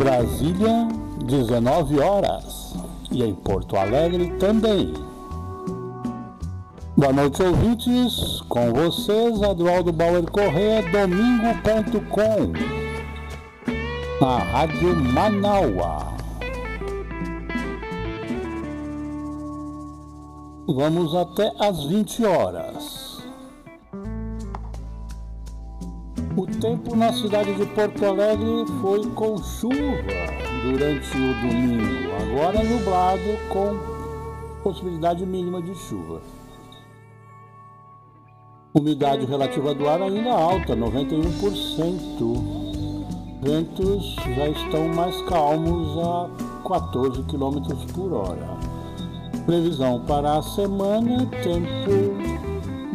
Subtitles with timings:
[0.00, 0.88] Brasília,
[1.26, 2.74] 19 horas.
[3.12, 4.94] E em Porto Alegre também.
[6.96, 8.40] Boa noite, ouvintes.
[8.48, 12.52] Com vocês, Adroaldo Bauer Corrêa, domingo.com.
[14.22, 16.14] Na Rádio Manaua.
[20.66, 22.89] Vamos até às 20 horas.
[27.10, 29.74] Na cidade de Porto Alegre foi com chuva
[30.62, 31.82] durante o domingo,
[32.22, 33.76] agora nublado com
[34.62, 36.22] possibilidade mínima de chuva.
[38.72, 43.40] Umidade relativa do ar ainda alta, 91%.
[43.42, 46.30] Ventos já estão mais calmos a
[46.68, 48.56] 14 km por hora.
[49.44, 51.90] Previsão para a semana: tempo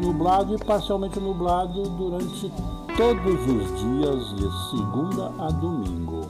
[0.02, 2.50] nublado e parcialmente nublado durante
[2.98, 6.22] todos os dias de segunda a domingo.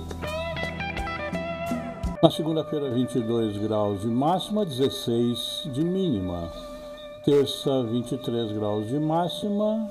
[2.23, 6.51] Na segunda-feira, 22 graus de máxima, 16 de mínima.
[7.23, 9.87] Terça, 23 graus de máxima,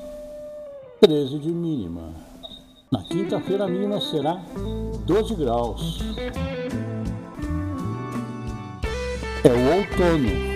[1.00, 2.12] 13 de mínima.
[2.91, 4.41] Na quinta-feira, a mínima será
[5.06, 6.00] 12 graus.
[9.45, 10.53] É o outono.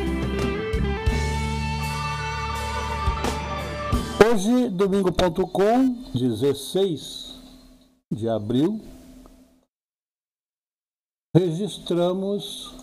[4.20, 7.36] Hoje, domingo.com, 16
[8.12, 8.80] de abril,
[11.32, 12.74] registramos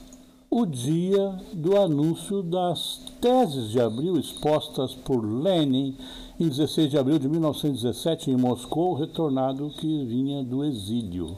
[0.49, 5.97] o dia do anúncio das teses de abril expostas por Lenin
[6.39, 11.35] em 16 de abril de 1917 em Moscou, retornado que vinha do exílio.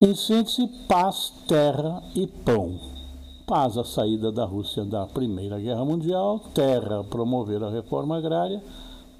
[0.00, 2.95] Em síntese, paz, terra e pão
[3.46, 8.60] paz a saída da Rússia da Primeira Guerra Mundial, terra promover a reforma agrária,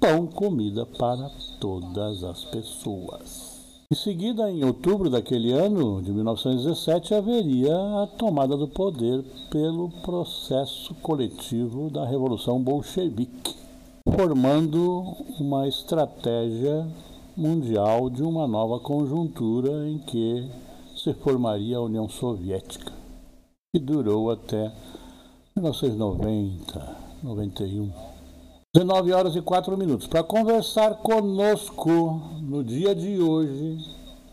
[0.01, 3.55] pão, comida para todas as pessoas.
[3.89, 7.73] Em seguida, em outubro daquele ano, de 1917, haveria
[8.03, 13.55] a tomada do poder pelo processo coletivo da Revolução Bolchevique,
[14.13, 15.05] formando
[15.39, 16.85] uma estratégia
[17.35, 20.45] mundial de uma nova conjuntura em que
[20.97, 22.97] se formaria a União Soviética
[23.73, 24.71] que durou até
[25.55, 27.91] 1990, 91.
[28.73, 30.07] 19 horas e 4 minutos.
[30.07, 33.77] Para conversar conosco no dia de hoje,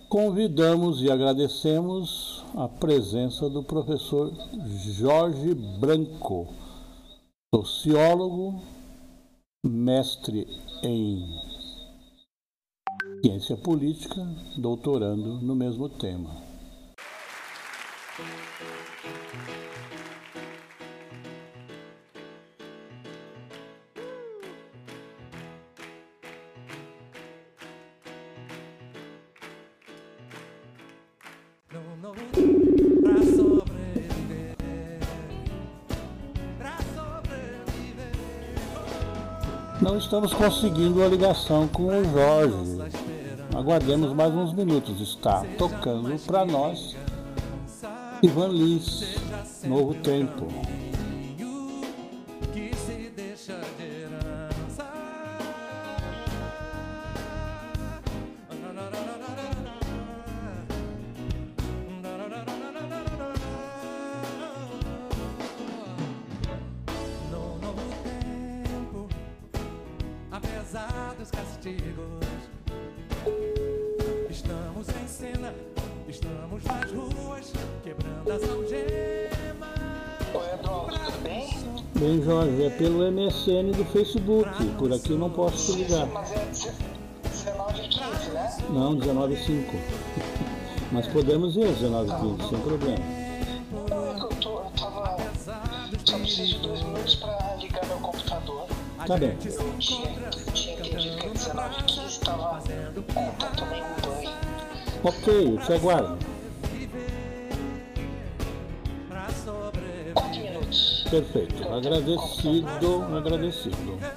[0.08, 4.32] convidamos e agradecemos a presença do professor
[4.98, 6.48] Jorge Branco,
[7.54, 8.60] sociólogo,
[9.64, 10.46] mestre
[10.82, 11.26] em
[13.24, 14.28] ciência política,
[14.58, 16.43] doutorando no mesmo tema.
[39.84, 42.78] Não estamos conseguindo a ligação com o Jorge.
[43.54, 44.98] Aguardemos mais uns minutos.
[44.98, 46.96] Está tocando para nós
[48.22, 49.18] Ivan Lins,
[49.62, 50.46] Novo Tempo.
[83.44, 84.48] MSN do Facebook.
[84.78, 86.06] Por aqui eu não posso te ligar.
[86.06, 88.56] Mas é 19 e 15, né?
[88.70, 89.76] Não, 19 e 5.
[90.90, 93.04] Mas podemos ir às 19 e 15, sem problema.
[93.90, 95.16] Não, é que eu, tô, eu tava.
[96.04, 98.66] Só preciso de dois minutos pra ligar meu computador.
[99.06, 99.36] Tá bem.
[99.44, 102.56] Eu tinha, tinha entendido que é 19 e 15 tava.
[102.56, 103.02] Ontem eu
[103.56, 104.34] tomei um banho.
[105.04, 106.23] Ok, eu te aguardo.
[111.14, 111.72] Perfeito.
[111.72, 114.13] Agradecido, agradecido.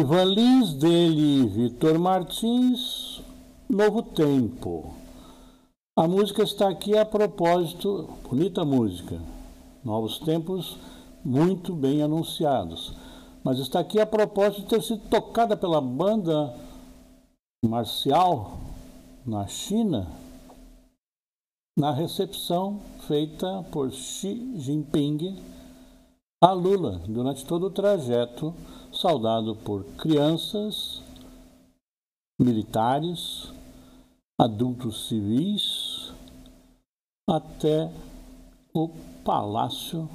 [0.00, 3.20] Ivan Lins, dele Vitor Martins,
[3.68, 4.94] Novo Tempo.
[5.94, 9.20] A música está aqui a propósito, bonita música,
[9.84, 10.78] Novos Tempos,
[11.22, 12.94] muito bem anunciados.
[13.44, 16.56] Mas está aqui a propósito de ter sido tocada pela banda
[17.62, 18.58] marcial
[19.26, 20.06] na China,
[21.78, 25.36] na recepção feita por Xi Jinping
[26.42, 28.54] a Lula durante todo o trajeto,
[29.00, 31.00] saudado por crianças,
[32.38, 33.50] militares,
[34.38, 36.12] adultos civis,
[37.26, 37.90] até
[38.74, 38.90] o
[39.24, 40.06] palácio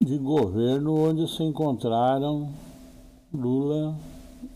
[0.00, 2.52] de governo onde se encontraram
[3.32, 3.94] Lula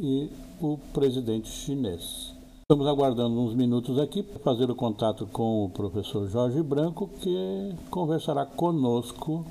[0.01, 0.29] e
[0.61, 2.35] o presidente chinês.
[2.63, 7.73] Estamos aguardando uns minutos aqui para fazer o contato com o professor Jorge Branco, que
[7.89, 9.47] conversará conosco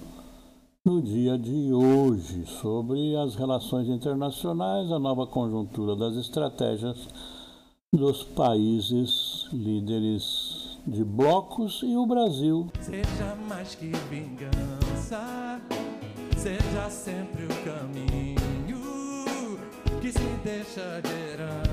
[0.85, 7.07] no dia de hoje sobre as relações internacionais, a nova conjuntura das estratégias
[7.91, 12.67] dos países líderes de blocos e o Brasil.
[12.79, 15.59] Seja mais que vingança,
[16.37, 18.35] seja sempre o caminho
[19.99, 21.64] que se deixa de herança.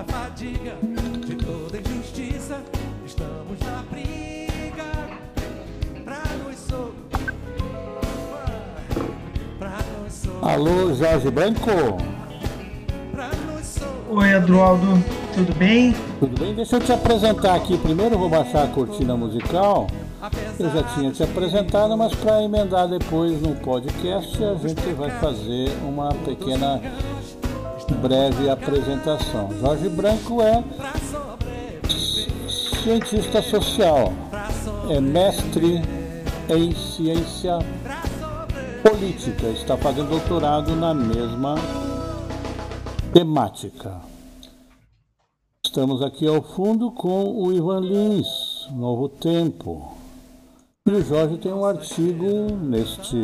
[0.00, 0.76] Toda fadiga,
[1.26, 2.58] de toda injustiça,
[3.04, 4.84] estamos na briga
[6.04, 6.94] pra nos so
[9.58, 11.70] pra nos so Alô, Jorge Branco?
[13.62, 14.86] so Oi, Adroaldo,
[15.34, 15.94] tudo bem?
[16.18, 16.54] Tudo bem?
[16.54, 17.76] Deixa eu te apresentar aqui.
[17.78, 19.86] Primeiro eu vou baixar a cortina musical.
[20.58, 25.70] Eu já tinha te apresentado, mas para emendar depois no podcast, a gente vai fazer
[25.82, 26.80] uma pequena
[27.94, 29.50] breve apresentação.
[29.60, 30.62] Jorge Branco é
[32.82, 34.12] cientista social,
[34.88, 35.82] é mestre
[36.48, 37.58] em ciência
[38.82, 41.56] política, está fazendo doutorado na mesma
[43.12, 44.00] temática.
[45.64, 49.92] Estamos aqui ao fundo com o Ivan Lins, Novo Tempo.
[50.86, 53.16] E o Jorge tem um artigo neste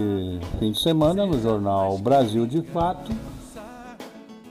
[0.59, 3.11] fim de semana no jornal Brasil de Fato,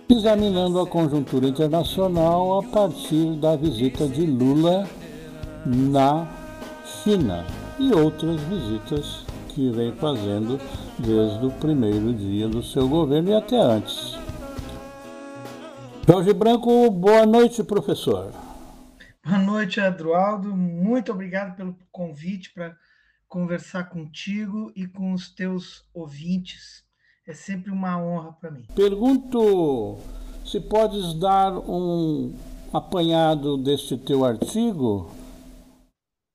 [0.10, 4.88] examinando a conjuntura internacional a partir da visita de Lula
[5.66, 6.28] na
[6.86, 7.46] China
[7.80, 10.60] e outras visitas que vem fazendo
[11.00, 14.16] desde o primeiro dia do seu governo e até antes.
[16.08, 18.32] Jorge Branco, boa noite, professor.
[19.26, 20.56] Boa noite, Adroaldo.
[20.56, 22.78] Muito obrigado pelo convite para
[23.28, 26.85] conversar contigo e com os teus ouvintes.
[27.28, 28.66] É sempre uma honra para mim.
[28.76, 29.98] Pergunto
[30.46, 32.36] se podes dar um
[32.72, 35.10] apanhado deste teu artigo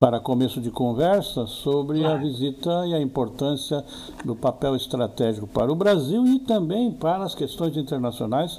[0.01, 2.21] para começo de conversa sobre a Claro.
[2.23, 3.85] visita e a importância
[4.25, 8.59] do papel estratégico para o Brasil e também para as questões internacionais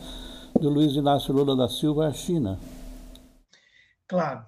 [0.53, 2.59] do Luiz Inácio Lula da Silva à China.
[4.07, 4.45] Claro.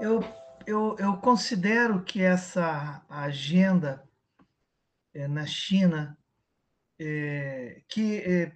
[0.00, 0.24] Eu,
[0.66, 4.02] eu, eu considero que essa agenda
[5.14, 6.18] eh, na China,
[6.98, 8.52] eh, que eh,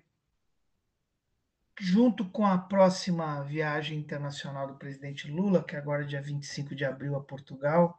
[1.80, 6.84] junto com a próxima viagem internacional do presidente Lula, que agora é dia 25 de
[6.84, 7.98] abril a Portugal,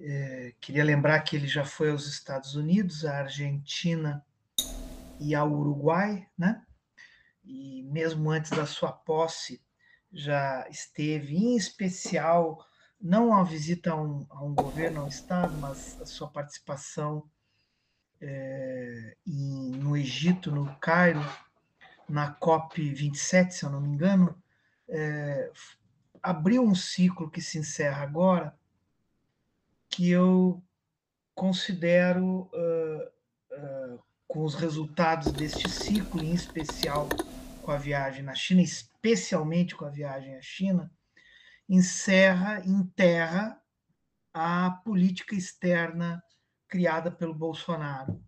[0.00, 4.24] eh, queria lembrar que ele já foi aos Estados Unidos, à Argentina
[5.20, 6.64] e ao Uruguai, né?
[7.44, 9.60] E mesmo antes da sua posse,
[10.12, 12.64] já esteve, em especial,
[13.00, 17.28] não a visita a um, a um governo, a um Estado, mas a sua participação
[18.20, 21.20] eh, em- no Egito, no Cairo,
[22.08, 24.42] na COP27, se eu não me engano,
[25.54, 25.76] f-
[26.22, 28.58] abriu um ciclo que se encerra agora,
[29.90, 30.62] que eu
[31.34, 33.12] considero, ah,
[33.52, 37.18] ah, com os resultados deste ciclo, em especial
[37.60, 40.90] com a viagem na China, especialmente com a viagem à China,
[41.68, 43.60] encerra, enterra
[44.34, 46.22] a política externa
[46.68, 48.22] criada pelo Bolsonaro.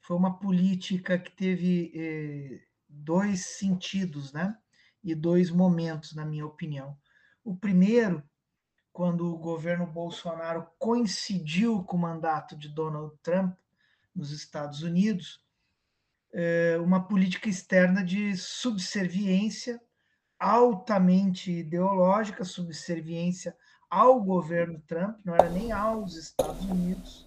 [0.00, 4.56] Foi uma política que teve eh, dois sentidos, né?
[5.02, 6.96] E dois momentos, na minha opinião.
[7.44, 8.22] O primeiro,
[8.92, 13.56] quando o governo Bolsonaro coincidiu com o mandato de Donald Trump
[14.14, 15.44] nos Estados Unidos,
[16.32, 19.80] eh, uma política externa de subserviência
[20.38, 23.56] altamente ideológica, subserviência
[23.88, 27.25] ao governo Trump, não era nem aos Estados Unidos,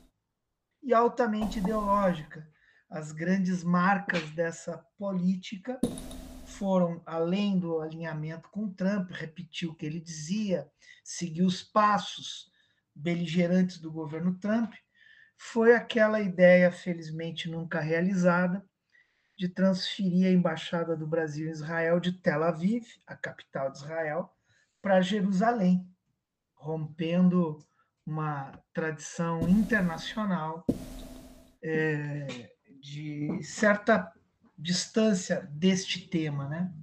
[0.90, 2.50] e altamente ideológica.
[2.90, 5.80] As grandes marcas dessa política
[6.44, 10.68] foram, além do alinhamento com Trump, repetir o que ele dizia,
[11.04, 12.52] seguir os passos
[12.96, 14.74] beligerantes do governo Trump,
[15.38, 18.68] foi aquela ideia, felizmente nunca realizada,
[19.38, 24.34] de transferir a embaixada do Brasil em Israel de Tel Aviv, a capital de Israel,
[24.82, 25.88] para Jerusalém,
[26.56, 27.64] rompendo
[28.10, 30.66] uma tradição internacional
[31.62, 32.50] é,
[32.82, 34.12] de certa
[34.58, 36.48] distância deste tema.
[36.48, 36.74] Né?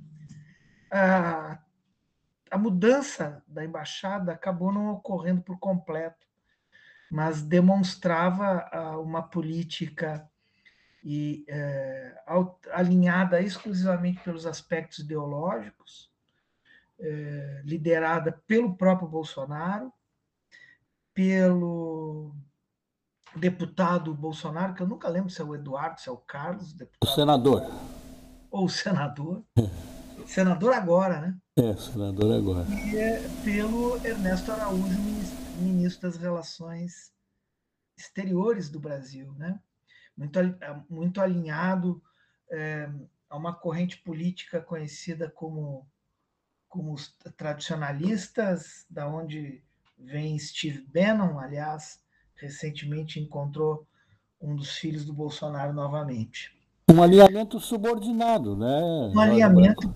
[0.89, 1.59] A,
[2.49, 6.25] a mudança da embaixada acabou não ocorrendo por completo,
[7.11, 10.29] mas demonstrava uma política
[11.03, 12.21] e é,
[12.73, 16.11] alinhada exclusivamente pelos aspectos ideológicos,
[16.99, 19.93] é, liderada pelo próprio Bolsonaro,
[21.17, 22.37] pelo
[23.35, 27.11] deputado Bolsonaro, que eu nunca lembro se é o Eduardo, se é o Carlos, deputado.
[27.11, 27.63] O senador.
[28.51, 29.43] Ou o senador.
[30.29, 31.39] senador agora, né?
[31.57, 32.67] É, senador agora.
[32.69, 34.99] E é pelo Ernesto Araújo,
[35.59, 37.11] ministro das Relações
[37.97, 39.59] Exteriores do Brasil, né?
[40.15, 40.39] Muito,
[40.91, 42.03] muito alinhado
[42.51, 42.91] é,
[43.31, 45.89] a uma corrente política conhecida como,
[46.69, 49.66] como os tradicionalistas, da onde
[49.99, 52.01] vem Steve Bannon, aliás,
[52.35, 53.87] recentemente encontrou
[54.41, 56.55] um dos filhos do Bolsonaro novamente.
[56.91, 58.81] Um alinhamento subordinado, né?
[59.15, 59.95] Um alinhamento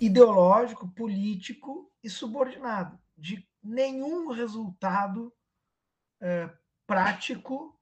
[0.00, 5.32] ideológico, político e subordinado, de nenhum resultado
[6.20, 6.48] é,
[6.86, 7.76] prático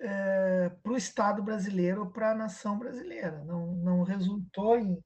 [0.00, 3.42] é, para o Estado brasileiro ou para a nação brasileira.
[3.44, 5.02] Não, não resultou em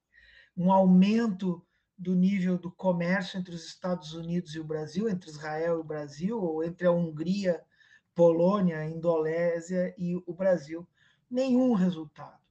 [0.57, 1.65] um aumento
[2.03, 5.85] do nível do comércio entre os Estados Unidos e o Brasil, entre Israel e o
[5.85, 7.63] Brasil, ou entre a Hungria,
[8.13, 10.87] Polônia, Indonésia e o Brasil.
[11.31, 12.43] Nenhum resultado.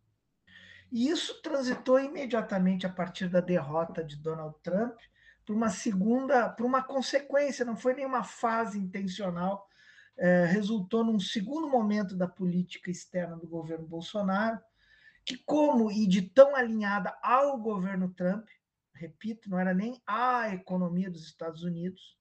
[0.89, 4.97] E isso transitou imediatamente a partir da derrota de Donald Trump
[5.45, 9.67] para uma segunda, para uma consequência, não foi nenhuma fase intencional,
[10.17, 14.59] é, resultou num segundo momento da política externa do governo Bolsonaro,
[15.25, 18.47] que, como e de tão alinhada ao governo Trump,
[19.01, 22.15] repito, não era nem a economia dos Estados Unidos,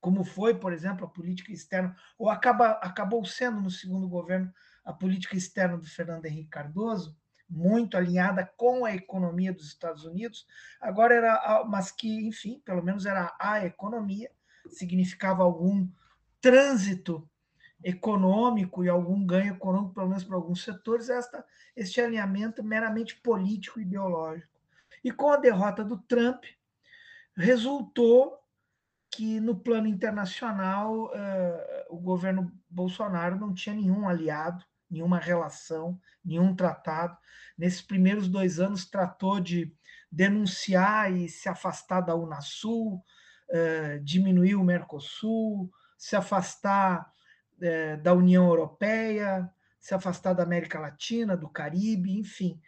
[0.00, 4.52] como foi, por exemplo, a política externa, ou acaba, acabou sendo no segundo governo
[4.84, 7.16] a política externa do Fernando Henrique Cardoso,
[7.48, 10.46] muito alinhada com a economia dos Estados Unidos,
[10.80, 14.30] agora era, mas que, enfim, pelo menos era a economia,
[14.68, 15.86] significava algum
[16.40, 17.28] trânsito
[17.84, 21.44] econômico e algum ganho econômico, pelo menos para alguns setores, esta,
[21.76, 24.51] este alinhamento meramente político e ideológico.
[25.04, 26.44] E com a derrota do Trump,
[27.36, 28.38] resultou
[29.10, 36.54] que no plano internacional uh, o governo Bolsonaro não tinha nenhum aliado, nenhuma relação, nenhum
[36.54, 37.16] tratado.
[37.56, 39.74] Nesses primeiros dois anos tratou de
[40.10, 43.04] denunciar e se afastar da Unasul,
[43.50, 47.12] uh, diminuir o Mercosul, se afastar
[47.58, 52.58] uh, da União Europeia, se afastar da América Latina, do Caribe, enfim.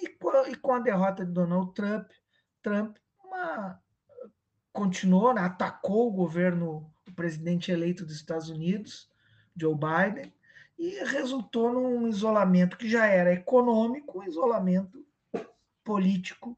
[0.00, 2.10] E com, e com a derrota de Donald Trump,
[2.62, 3.80] Trump uma,
[4.72, 9.10] continuou, né, atacou o governo, o presidente eleito dos Estados Unidos,
[9.56, 10.32] Joe Biden,
[10.78, 15.04] e resultou num isolamento que já era econômico, um isolamento
[15.84, 16.56] político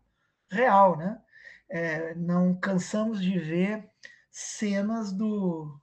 [0.48, 1.20] real, né?
[1.68, 3.88] É, não cansamos de ver
[4.30, 5.78] cenas do,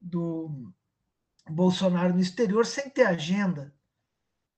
[0.00, 0.72] do
[1.48, 3.74] Bolsonaro no exterior sem ter agenda,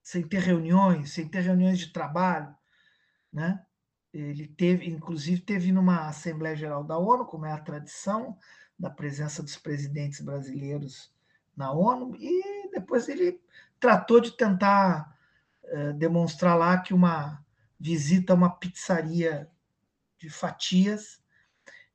[0.02, 2.54] sem ter reuniões, sem ter reuniões de trabalho,
[3.32, 3.64] né?
[4.12, 8.36] Ele teve, inclusive, teve numa Assembleia Geral da ONU, como é a tradição
[8.76, 11.12] da presença dos presidentes brasileiros
[11.56, 13.40] na ONU, e depois ele
[13.78, 15.16] tratou de tentar
[15.64, 17.44] eh, demonstrar lá que uma
[17.78, 19.48] visita a uma pizzaria
[20.18, 21.22] de fatias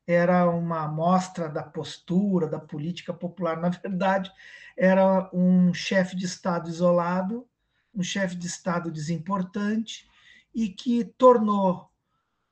[0.07, 3.59] era uma amostra da postura, da política popular.
[3.59, 4.31] Na verdade,
[4.77, 7.47] era um chefe de Estado isolado
[7.95, 10.07] um chefe de Estado desimportante
[10.53, 11.89] e que tornou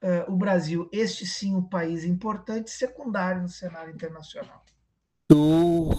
[0.04, 4.62] uh, o Brasil, este sim, um país importante, secundário no cenário internacional.
[5.28, 5.90] Tu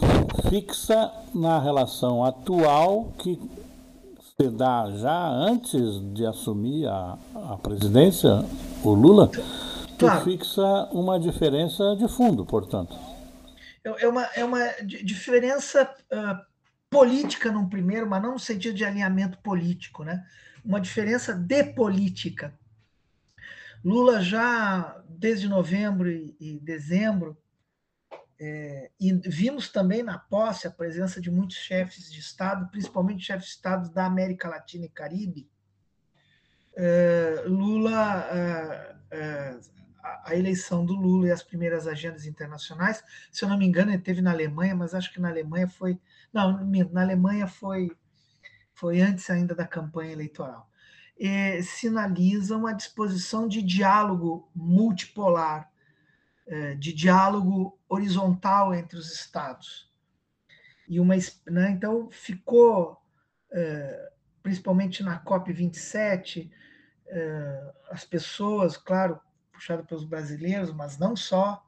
[0.48, 3.40] fixa na relação atual que
[4.36, 7.18] se dá já antes de assumir a,
[7.52, 8.44] a presidência,
[8.82, 9.30] o Lula,
[9.98, 10.20] claro.
[10.20, 12.94] tu fixa uma diferença de fundo, portanto.
[13.84, 16.53] É, é uma, é uma diferença uh,
[16.98, 20.24] política num primeiro, mas não no sentido de alinhamento político, né?
[20.64, 22.46] Uma diferença de política.
[23.84, 27.36] Lula já desde novembro e, dezembro
[28.40, 33.46] É, e vimos também na posse a presença de muitos chefes de Estado, principalmente chefes
[33.46, 35.48] de Estado da América Latina e Caribe.
[36.76, 39.60] É, Lula, é, é,
[40.24, 44.02] a eleição do Lula e as primeiras agendas internacionais, se eu não me engano, ele
[44.02, 45.98] teve na Alemanha, mas acho que na Alemanha foi.
[46.34, 47.96] Não, na Alemanha foi,
[48.74, 50.68] foi antes ainda da campanha eleitoral.
[51.16, 55.70] E sinalizam a disposição de diálogo multipolar
[56.46, 59.88] é, de diálogo horizontal entre os estados.
[60.88, 61.14] E uma,
[61.46, 63.00] né, então ficou,
[63.52, 64.12] é,
[64.42, 66.50] principalmente na COP 27,
[67.06, 69.20] é, as pessoas, claro,
[69.52, 71.63] puxadas pelos brasileiros, mas não só,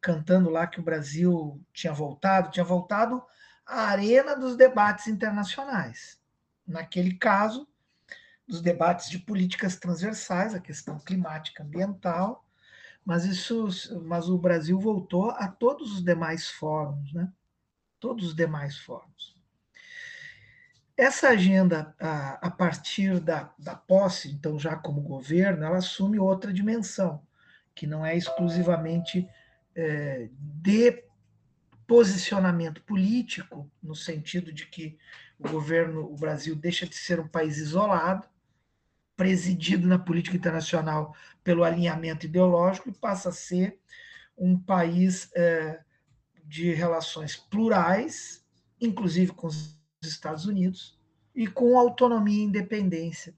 [0.00, 3.22] cantando lá que o Brasil tinha voltado, tinha voltado
[3.66, 6.20] à arena dos debates internacionais.
[6.66, 7.68] Naquele caso,
[8.46, 12.44] dos debates de políticas transversais, a questão climática ambiental,
[13.04, 13.68] mas isso,
[14.04, 17.30] mas o Brasil voltou a todos os demais fóruns, né?
[18.00, 19.34] Todos os demais fóruns.
[20.96, 26.52] Essa agenda, a, a partir da, da posse, então já como governo, ela assume outra
[26.52, 27.20] dimensão,
[27.74, 29.28] que não é exclusivamente
[29.74, 31.04] é, de
[31.86, 34.96] posicionamento político, no sentido de que
[35.38, 38.26] o governo, o Brasil deixa de ser um país isolado,
[39.16, 43.78] presidido na política internacional pelo alinhamento ideológico e passa a ser
[44.36, 45.80] um país é,
[46.44, 48.44] de relações plurais,
[48.80, 50.98] inclusive com os Estados Unidos,
[51.34, 53.34] e com autonomia e independência.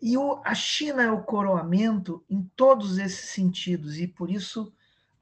[0.00, 4.72] E o, a China é o coroamento em todos esses sentidos, e por isso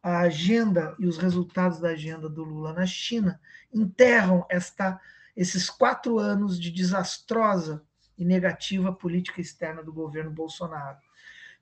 [0.03, 3.41] a agenda e os resultados da agenda do Lula na China
[3.75, 5.01] enterram esta,
[5.37, 7.83] esses quatro anos de desastrosa
[8.17, 10.99] e negativa política externa do governo Bolsonaro.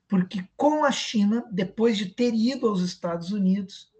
[0.07, 3.91] Porque com a China, depois de ter ido aos Estados Unidos,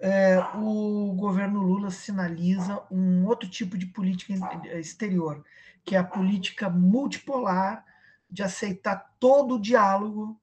[0.00, 4.32] é, o governo Lula sinaliza um outro tipo de política
[4.78, 5.44] exterior,
[5.88, 7.82] que é a política multipolar,
[8.30, 10.38] de aceitar todo o diálogo,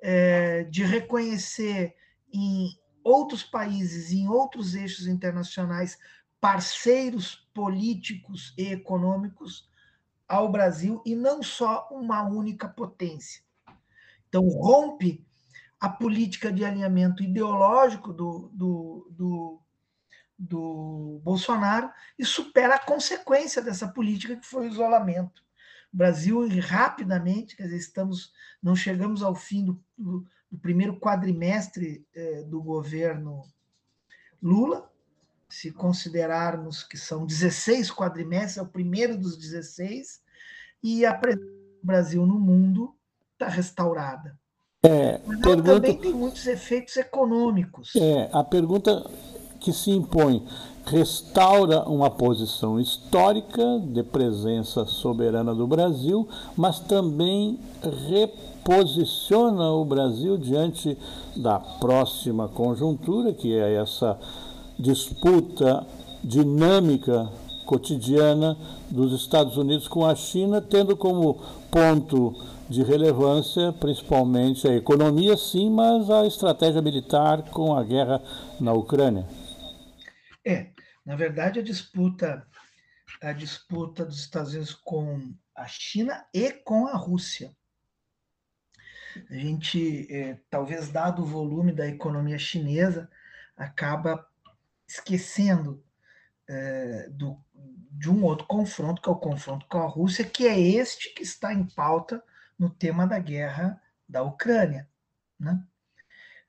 [0.00, 1.96] é, de reconhecer
[2.32, 2.68] em
[3.02, 5.98] outros países, em outros eixos internacionais,
[6.40, 9.68] parceiros políticos e econômicos
[10.28, 13.42] ao Brasil e não só uma única potência.
[14.28, 15.26] Então, rompe
[15.80, 19.60] a política de alinhamento ideológico do, do, do,
[20.38, 25.42] do Bolsonaro e supera a consequência dessa política, que foi o isolamento.
[25.92, 32.06] O Brasil, rapidamente, quer dizer, estamos, não chegamos ao fim do, do, do primeiro quadrimestre
[32.14, 33.42] eh, do governo
[34.40, 34.88] Lula,
[35.48, 40.20] se considerarmos que são 16 quadrimestres, é o primeiro dos 16,
[40.82, 42.94] e a presença do Brasil no mundo
[43.32, 44.38] está restaurada.
[44.82, 47.96] É, Mas pergunta, também tem muitos efeitos econômicos.
[47.96, 48.92] É, a pergunta
[49.60, 50.42] que se impõe
[50.90, 57.58] restaura uma posição histórica de presença soberana do Brasil, mas também
[58.08, 60.96] reposiciona o Brasil diante
[61.36, 64.18] da próxima conjuntura, que é essa
[64.78, 65.86] disputa
[66.24, 67.28] dinâmica
[67.66, 68.56] cotidiana
[68.90, 71.36] dos Estados Unidos com a China, tendo como
[71.70, 72.34] ponto
[72.68, 78.22] de relevância principalmente a economia, sim, mas a estratégia militar com a guerra
[78.58, 79.26] na Ucrânia.
[80.48, 80.72] É,
[81.04, 82.48] na verdade a disputa
[83.20, 87.54] a disputa dos Estados Unidos com a China e com a Rússia.
[89.30, 93.10] A gente, é, talvez dado o volume da economia chinesa,
[93.56, 94.26] acaba
[94.86, 95.84] esquecendo
[96.48, 100.58] é, do, de um outro confronto, que é o confronto com a Rússia, que é
[100.58, 102.22] este que está em pauta
[102.58, 104.88] no tema da guerra da Ucrânia.
[105.38, 105.62] Né?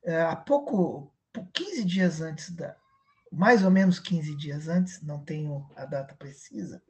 [0.04, 1.12] É, há pouco,
[1.52, 2.76] 15 dias antes da.
[3.30, 6.82] Mais ou menos 15 dias antes, não tenho a data precisa,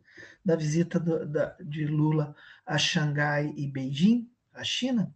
[0.44, 5.14] da visita do, da, de Lula a Xangai e Beijing, a China,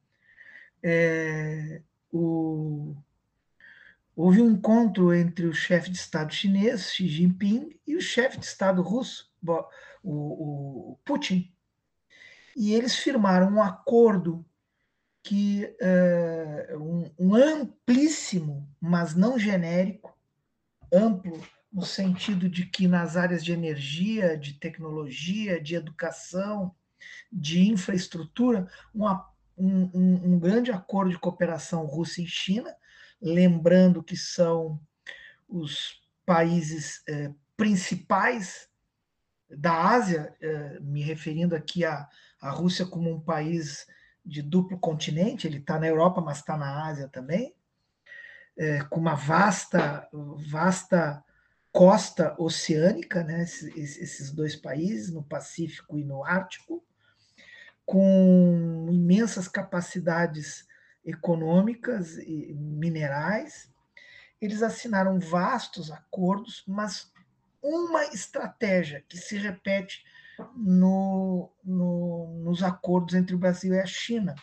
[0.83, 1.81] é,
[2.13, 2.95] o
[4.17, 8.47] houve um encontro entre o chefe de Estado chinês, Xi Jinping, e o chefe de
[8.47, 9.33] Estado russo,
[10.03, 11.53] o, o Putin.
[12.57, 14.45] E eles firmaram um acordo
[15.23, 20.04] que uh, um, um amplíssimo, mas não genérico,
[20.95, 26.75] amplo no sentido de que nas áreas de energia, de tecnologia, de educação,
[27.33, 29.29] de infraestrutura, uma,
[29.59, 32.75] um, um, um grande acordo de cooperação Rússia e China,
[33.21, 34.81] lembrando que são
[35.49, 38.69] os países é, principais
[39.51, 42.09] da Ásia, é, me referindo aqui à
[42.41, 43.87] Rússia como um país
[44.25, 47.55] de duplo continente, ele está na Europa, mas está na Ásia também.
[48.57, 50.09] É, com uma vasta,
[50.51, 51.23] vasta
[51.73, 56.85] costa oceânica, né, esses, esses dois países, no Pacífico e no Ártico,
[57.85, 60.67] com imensas capacidades
[61.05, 63.71] econômicas e minerais.
[64.41, 67.13] Eles assinaram vastos acordos, mas
[67.61, 70.05] uma estratégia que se repete
[70.57, 74.35] no, no, nos acordos entre o Brasil e a China,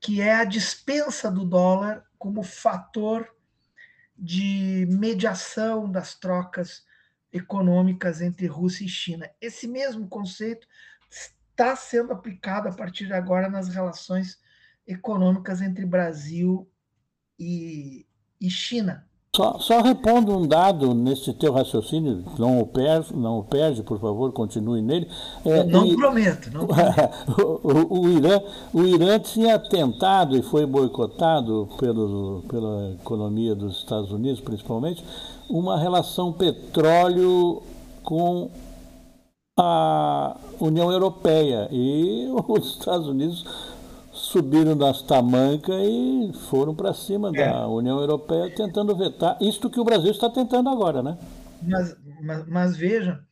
[0.00, 3.28] que é a dispensa do dólar como fator
[4.16, 6.84] de mediação das trocas
[7.32, 9.30] econômicas entre Rússia e China.
[9.40, 10.66] Esse mesmo conceito
[11.10, 14.38] está sendo aplicado a partir de agora nas relações
[14.86, 16.70] econômicas entre Brasil
[17.38, 18.06] e,
[18.40, 19.08] e China.
[19.36, 24.00] Só, só repondo um dado nesse teu raciocínio, não o perde, não o perde por
[24.00, 25.08] favor, continue nele.
[25.44, 26.50] É, não e, prometo.
[26.52, 26.66] Não
[27.62, 28.40] o, o, Irã,
[28.74, 35.04] o Irã tinha tentado e foi boicotado pelo, pela economia dos Estados Unidos, principalmente,
[35.48, 37.62] uma relação petróleo
[38.02, 38.50] com
[39.56, 41.68] a União Europeia.
[41.70, 43.44] E os Estados Unidos
[44.30, 47.46] subiram das tamancas e foram para cima é.
[47.46, 51.18] da União Europeia tentando vetar isto que o Brasil está tentando agora, né?
[51.60, 53.26] Mas, mas, mas veja,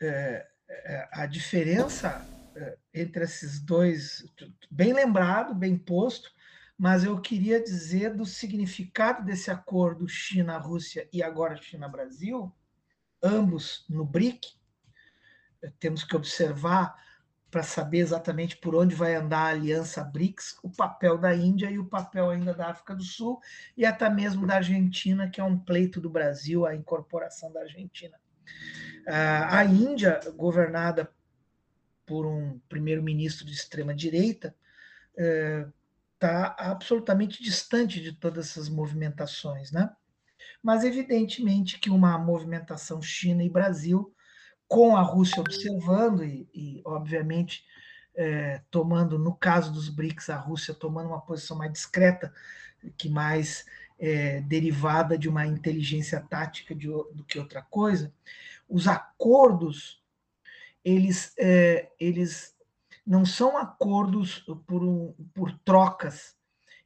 [0.00, 4.24] é, é, a diferença é, entre esses dois,
[4.70, 6.30] bem lembrado, bem posto,
[6.78, 12.52] mas eu queria dizer do significado desse acordo China-Rússia e agora China-Brasil,
[13.20, 14.46] ambos no BRIC,
[15.80, 16.94] temos que observar
[17.56, 21.78] para saber exatamente por onde vai andar a aliança BRICS, o papel da Índia e
[21.78, 23.40] o papel ainda da África do Sul
[23.74, 28.20] e até mesmo da Argentina, que é um pleito do Brasil, a incorporação da Argentina.
[29.06, 31.10] A Índia, governada
[32.04, 34.54] por um primeiro-ministro de extrema-direita,
[36.12, 39.90] está absolutamente distante de todas essas movimentações, né?
[40.62, 44.14] Mas evidentemente que uma movimentação China e Brasil
[44.68, 47.64] com a Rússia observando e, e obviamente,
[48.14, 52.32] é, tomando, no caso dos BRICS, a Rússia tomando uma posição mais discreta,
[52.96, 53.64] que mais
[53.98, 58.12] é, derivada de uma inteligência tática de, do que outra coisa,
[58.68, 60.02] os acordos,
[60.84, 62.54] eles, é, eles
[63.06, 66.36] não são acordos por, um, por trocas.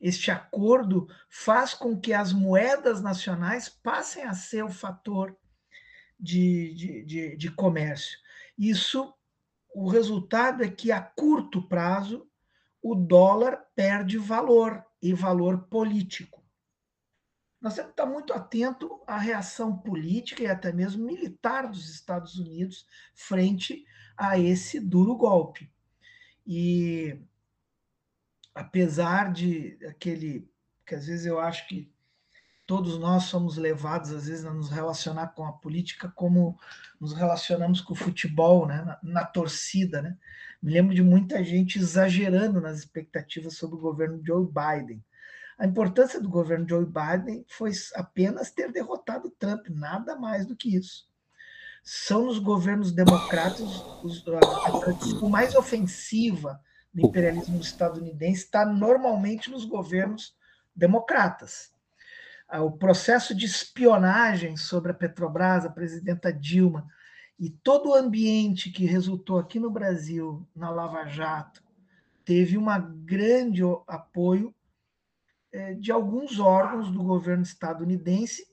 [0.00, 5.36] Este acordo faz com que as moedas nacionais passem a ser o fator
[6.20, 8.18] de, de, de, de comércio.
[8.58, 9.12] Isso,
[9.74, 12.28] o resultado é que a curto prazo
[12.82, 16.40] o dólar perde valor e valor político.
[17.60, 22.38] Nós temos que estar muito atento à reação política e até mesmo militar dos Estados
[22.38, 23.84] Unidos frente
[24.16, 25.70] a esse duro golpe.
[26.46, 27.20] E
[28.54, 30.50] apesar de aquele
[30.86, 31.92] que às vezes eu acho que
[32.70, 36.56] todos nós somos levados, às vezes, a nos relacionar com a política como
[37.00, 38.84] nos relacionamos com o futebol, né?
[38.84, 40.00] na, na torcida.
[40.00, 40.16] Né?
[40.62, 45.04] Me lembro de muita gente exagerando nas expectativas sobre o governo Joe Biden.
[45.58, 50.76] A importância do governo Joe Biden foi apenas ter derrotado Trump, nada mais do que
[50.76, 51.08] isso.
[51.82, 54.24] São os governos democratas os,
[54.64, 56.60] a tradição mais ofensiva
[56.94, 60.36] do imperialismo estadunidense está normalmente nos governos
[60.76, 61.72] democratas
[62.58, 66.86] o processo de espionagem sobre a Petrobras, a presidenta Dilma,
[67.38, 71.62] e todo o ambiente que resultou aqui no Brasil, na Lava Jato,
[72.24, 72.66] teve um
[73.04, 74.54] grande apoio
[75.52, 78.46] é, de alguns órgãos do governo estadunidense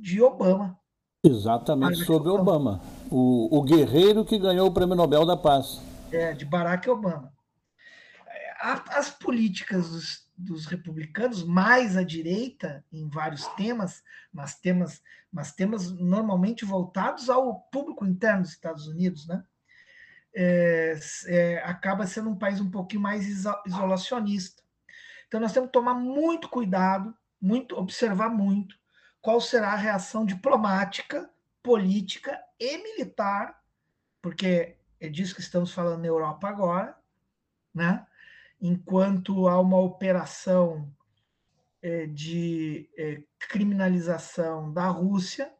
[0.00, 0.78] de Obama.
[1.24, 2.80] Exatamente, sobre Obama.
[3.10, 5.80] O, o guerreiro que ganhou o Prêmio Nobel da Paz.
[6.12, 7.32] É, de Barack Obama.
[8.60, 15.90] As políticas dos dos republicanos mais à direita em vários temas, mas temas, mas temas
[15.90, 19.44] normalmente voltados ao público interno dos Estados Unidos, né?
[20.32, 20.96] É,
[21.26, 23.26] é, acaba sendo um país um pouquinho mais
[23.66, 24.62] isolacionista.
[25.26, 28.78] Então nós temos que tomar muito cuidado, muito observar muito
[29.20, 31.28] qual será a reação diplomática,
[31.62, 33.60] política e militar,
[34.22, 36.96] porque é disso que estamos falando na Europa agora,
[37.74, 38.06] né?
[38.60, 40.90] Enquanto há uma operação
[41.82, 45.50] é, de é, criminalização da Rússia,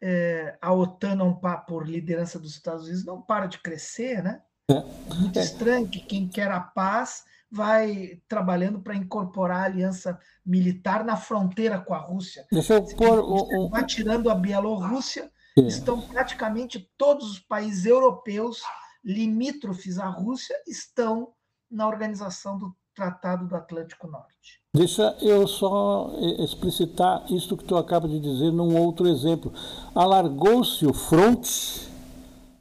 [0.00, 1.34] é, a OTAN não
[1.66, 4.42] por liderança dos Estados Unidos não para de crescer, né?
[4.70, 11.04] É muito estranho que quem quer a paz vai trabalhando para incorporar a aliança militar
[11.04, 12.46] na fronteira com a Rússia.
[12.50, 13.76] Deixa eu pôr o, o...
[13.76, 15.60] Atirando a Bielorrússia, é.
[15.62, 18.62] estão praticamente todos os países europeus
[19.04, 21.34] limítrofes à Rússia estão
[21.72, 24.60] na organização do Tratado do Atlântico Norte.
[24.74, 29.50] Deixa eu só explicitar isso que tu acaba de dizer num outro exemplo.
[29.94, 31.88] Alargou-se o fronte,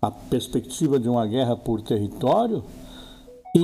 [0.01, 2.63] a perspectiva de uma guerra por território,
[3.53, 3.61] em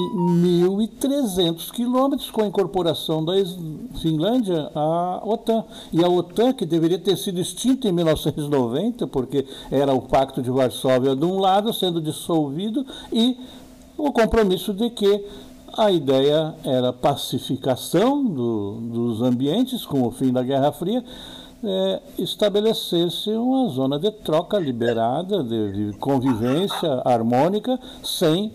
[0.76, 3.32] 1.300 quilômetros com a incorporação da
[4.02, 5.64] Finlândia à OTAN.
[5.94, 10.52] E a OTAN, que deveria ter sido extinta em 1990, porque era o Pacto de
[10.52, 13.38] Varsóvia de um lado, sendo dissolvido, e
[13.98, 15.26] o compromisso de que
[15.78, 21.04] a ideia era pacificação do, dos ambientes com o fim da Guerra Fria,
[21.64, 28.54] é, estabelecer-se uma zona de troca liberada, de, de convivência harmônica, sem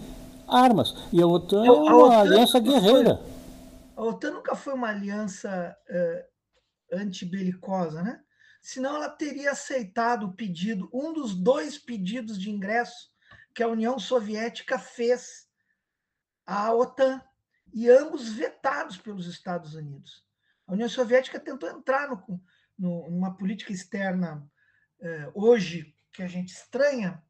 [0.49, 0.95] armas.
[1.13, 3.17] E a OTAN é uma aliança guerreira.
[3.17, 8.21] Foi, a OTAN nunca foi uma aliança uh, antibelicosa, né?
[8.61, 13.12] Senão ela teria aceitado o pedido, um dos dois pedidos de ingresso
[13.55, 15.49] que a União Soviética fez
[16.47, 17.21] à OTAN,
[17.73, 20.25] e ambos vetados pelos Estados Unidos.
[20.67, 22.41] A União Soviética tentou entrar no,
[22.79, 24.47] no, numa política externa
[25.01, 27.23] uh, hoje que a gente estranha,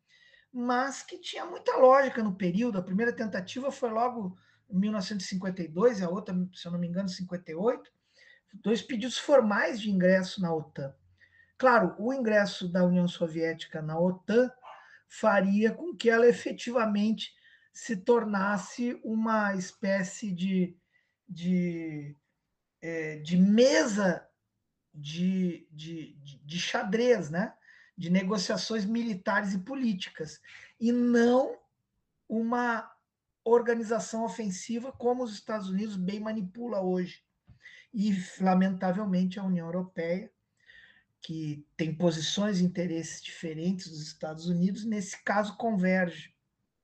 [0.52, 2.78] mas que tinha muita lógica no período.
[2.78, 4.36] A primeira tentativa foi logo
[4.68, 7.90] em 1952 e a outra, se eu não me engano, 58.
[8.54, 10.92] Dois pedidos formais de ingresso na OTAN.
[11.56, 14.50] Claro, o ingresso da União Soviética na OTAN
[15.12, 17.34] faria com que ela efetivamente
[17.70, 20.74] se tornasse uma espécie de,
[21.28, 22.16] de,
[22.80, 24.26] é, de mesa
[24.92, 27.54] de, de, de xadrez, né?
[27.96, 30.40] de negociações militares e políticas,
[30.80, 31.58] e não
[32.26, 32.90] uma
[33.44, 37.22] organização ofensiva como os Estados Unidos bem manipula hoje.
[37.92, 40.31] E, lamentavelmente, a União Europeia,
[41.22, 46.30] que tem posições e interesses diferentes dos Estados Unidos, nesse caso converge.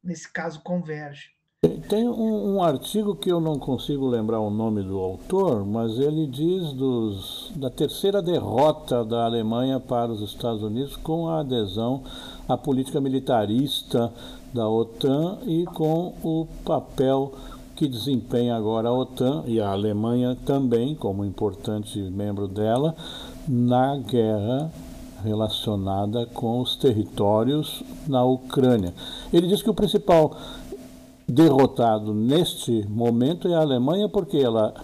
[0.03, 1.37] Nesse caso converge.
[1.88, 6.29] Tem um, um, artigo que eu não consigo lembrar o nome do autor, mas ele
[6.29, 12.05] diz dos, da terceira derrota da Alemanha para os Estados Unidos com a adesão
[12.48, 14.12] à política militarista
[14.55, 17.35] da OTAN e com o papel
[17.74, 22.94] que desempenha agora a OTAN e a Alemanha também, como importante membro dela,
[23.49, 24.71] na guerra
[25.25, 28.95] relacionada com os territórios na Ucrânia.
[29.33, 30.37] Ele diz que o principal
[31.27, 34.75] derrotado neste momento é a Alemanha, porque ela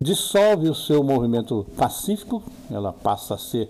[0.00, 3.68] dissolve o seu movimento pacífico, ela passa a ser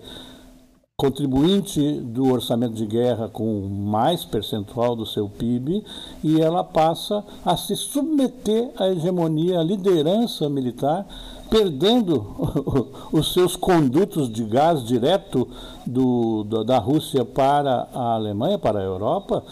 [1.01, 5.83] contribuinte do orçamento de guerra com mais percentual do seu PIB
[6.23, 11.07] e ela passa a se submeter à hegemonia, à liderança militar,
[11.49, 12.23] perdendo
[13.11, 15.47] os seus condutos de gás direto
[15.87, 19.43] do, da Rússia para a Alemanha, para a Europa,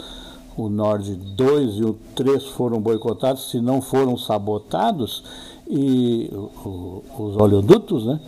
[0.56, 5.24] o Nord 2 e o 3 foram boicotados, se não foram sabotados,
[5.68, 6.30] e
[7.18, 8.20] os oleodutos, né?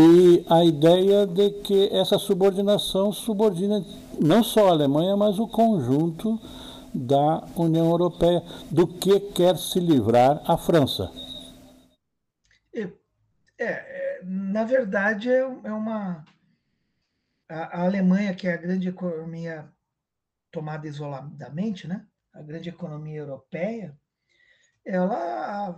[0.00, 3.84] E a ideia de que essa subordinação subordina
[4.20, 6.40] não só a Alemanha, mas o conjunto
[6.94, 11.10] da União Europeia, do que quer se livrar a França.
[12.72, 12.92] É,
[13.58, 16.24] é na verdade, é, é uma.
[17.48, 19.68] A, a Alemanha, que é a grande economia
[20.52, 22.06] tomada isoladamente, né?
[22.32, 23.98] a grande economia europeia,
[24.84, 25.74] ela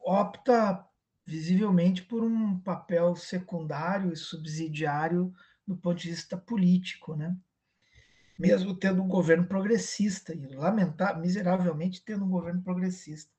[0.00, 0.86] opta
[1.24, 5.32] visivelmente por um papel secundário e subsidiário
[5.66, 7.36] do ponto de vista político, né?
[8.42, 13.30] mesmo tendo um governo progressista, e lamentar miseravelmente tendo um governo progressista.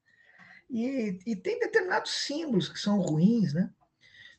[0.69, 3.69] E, e tem determinados símbolos que são ruins, né?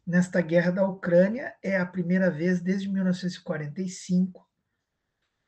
[0.07, 4.47] Nesta guerra da Ucrânia, é a primeira vez desde 1945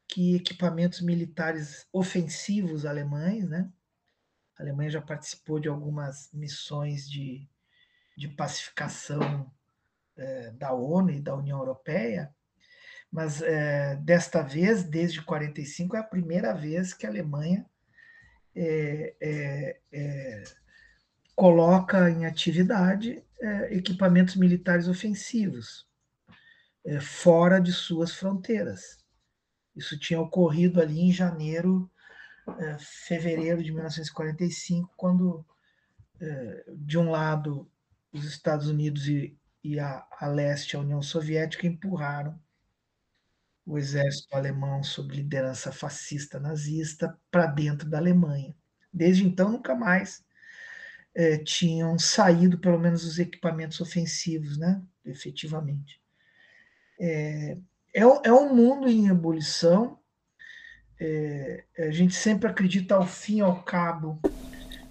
[0.08, 3.70] que equipamentos militares ofensivos alemães, né?
[4.58, 7.48] A Alemanha já participou de algumas missões de,
[8.16, 9.52] de pacificação
[10.16, 12.34] é, da ONU e da União Europeia,
[13.12, 17.66] mas é, desta vez, desde 45, é a primeira vez que a Alemanha
[18.54, 19.84] é,
[21.34, 23.22] coloca em atividade
[23.68, 25.86] equipamentos militares ofensivos
[27.02, 29.04] fora de suas fronteiras.
[29.74, 31.90] Isso tinha ocorrido ali em janeiro,
[33.06, 35.44] fevereiro de 1945, quando,
[36.74, 37.70] de um lado,
[38.18, 42.38] os Estados Unidos e, e a, a leste, a União Soviética, empurraram
[43.64, 48.54] o exército alemão sob liderança fascista nazista para dentro da Alemanha.
[48.92, 50.24] Desde então, nunca mais
[51.14, 56.00] é, tinham saído, pelo menos, os equipamentos ofensivos, né, efetivamente.
[57.00, 57.56] É,
[57.92, 59.98] é, é um mundo em ebulição.
[61.00, 64.20] É, a gente sempre acredita ao fim e ao cabo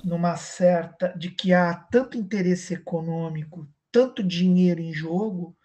[0.05, 5.57] numa certa de que há tanto interesse econômico, tanto dinheiro em jogo,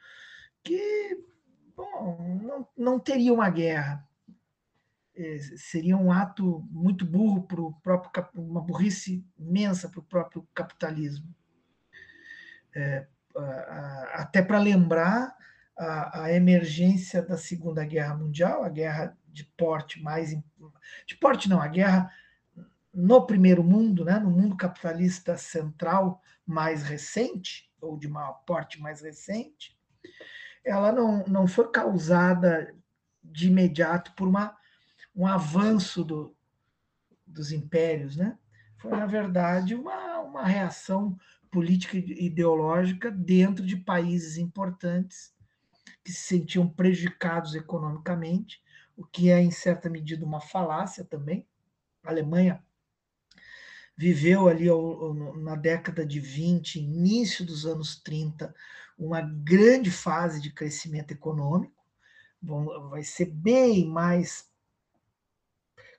[0.65, 1.23] que
[1.77, 4.03] bom, não, não teria uma guerra.
[5.15, 10.49] É, seria um ato muito burro para o próprio uma burrice imensa para o próprio
[10.55, 11.29] capitalismo.
[12.75, 13.07] É,
[14.15, 15.37] até para lembrar
[15.77, 20.31] a, a, emergência da Segunda Guerra Mundial, a guerra de porte mais
[21.07, 22.11] de porte não, a guerra
[22.93, 29.01] no primeiro mundo, né, no mundo capitalista central mais recente ou de maior porte mais
[29.01, 29.79] recente,
[30.65, 32.75] ela não, não foi causada
[33.23, 34.57] de imediato por uma,
[35.15, 36.37] um avanço do,
[37.27, 38.37] dos impérios, né?
[38.77, 41.17] Foi, na verdade, uma, uma reação
[41.51, 45.35] política e ideológica dentro de países importantes
[46.03, 48.63] que se sentiam prejudicados economicamente,
[48.97, 51.47] o que é, em certa medida, uma falácia também.
[52.03, 52.63] A Alemanha
[54.01, 54.65] viveu ali
[55.43, 58.55] na década de 20, início dos anos 30,
[58.99, 61.85] uma grande fase de crescimento econômico.
[62.89, 64.49] vai ser bem mais.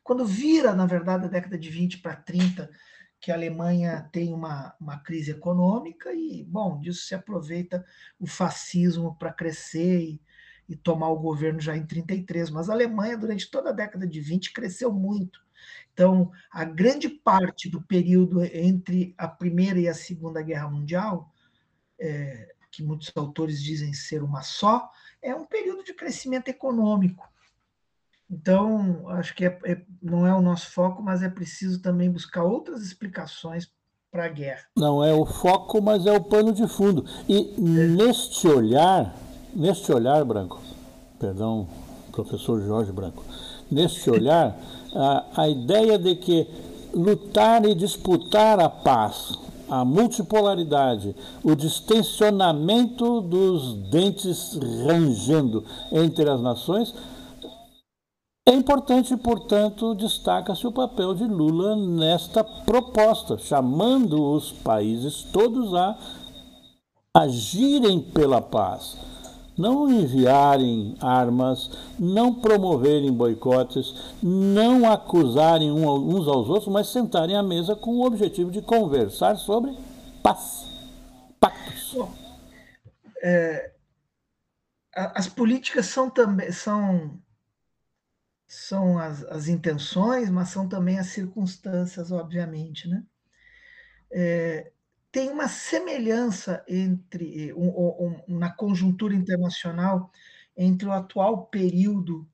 [0.04, 2.72] Quando vira, na verdade, a década de 20 para 30,
[3.20, 7.86] que a Alemanha tem uma, uma crise econômica, e, bom, disso se aproveita
[8.20, 10.22] o fascismo para crescer e,
[10.68, 12.50] e tomar o governo já em 33.
[12.50, 15.40] Mas a Alemanha, durante toda a década de 20, cresceu muito.
[15.93, 21.32] Então, a grande parte do período entre a Primeira e a Segunda Guerra Mundial
[22.00, 24.89] é, que muitos autores dizem ser uma só,
[25.21, 27.30] é um período de crescimento econômico.
[28.30, 32.43] Então, acho que é, é, não é o nosso foco, mas é preciso também buscar
[32.43, 33.69] outras explicações
[34.10, 34.63] para a guerra.
[34.78, 37.06] Não é o foco, mas é o pano de fundo.
[37.28, 37.88] E é.
[37.88, 39.13] neste olhar,
[39.54, 40.62] neste olhar, Branco,
[41.19, 41.67] perdão,
[42.12, 43.24] professor Jorge Branco,
[43.69, 44.58] neste olhar,
[44.93, 46.47] a, a ideia de que
[46.93, 49.38] lutar e disputar a paz
[49.71, 56.93] a multipolaridade, o distensionamento dos dentes rangendo entre as nações,
[58.45, 65.97] é importante, portanto, destaca-se o papel de Lula nesta proposta, chamando os países todos a
[67.15, 68.97] agirem pela paz
[69.62, 71.69] não enviarem armas,
[72.00, 78.50] não promoverem boicotes, não acusarem uns aos outros, mas sentarem à mesa com o objetivo
[78.50, 79.78] de conversar sobre
[80.24, 80.65] paz,
[81.39, 81.93] pactos.
[81.93, 82.12] Bom,
[83.24, 83.71] é,
[84.93, 87.21] as políticas são também são
[88.47, 93.02] são as, as intenções, mas são também as circunstâncias, obviamente, né?
[94.12, 94.71] É,
[95.12, 100.12] tem uma semelhança entre um, um, na conjuntura internacional
[100.56, 102.28] entre o atual período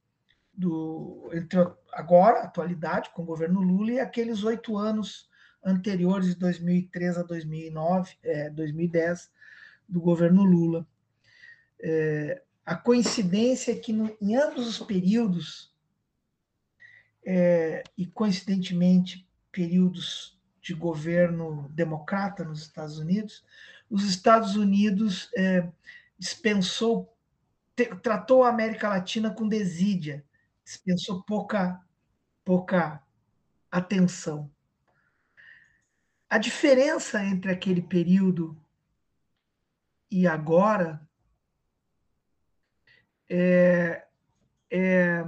[0.54, 1.60] do entre
[1.92, 5.30] agora atualidade com o governo Lula e aqueles oito anos
[5.64, 9.32] anteriores de 2003 a 2009 é, 2010
[9.88, 10.86] do governo Lula.
[11.80, 15.74] É, a coincidência é que no, em ambos os períodos
[17.26, 20.37] é, e coincidentemente períodos
[20.68, 23.46] de governo democrata nos Estados Unidos,
[23.90, 25.66] os Estados Unidos é,
[26.20, 27.18] dispensou,
[27.74, 30.26] te, tratou a América Latina com desídia,
[30.66, 31.82] dispensou pouca,
[32.44, 33.02] pouca
[33.72, 34.52] atenção.
[36.30, 38.62] A diferença entre aquele período
[40.12, 41.00] e agora
[43.30, 44.06] é,
[44.70, 45.24] é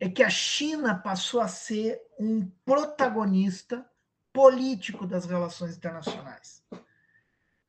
[0.00, 3.86] é que a China passou a ser um protagonista
[4.32, 6.64] político das relações internacionais.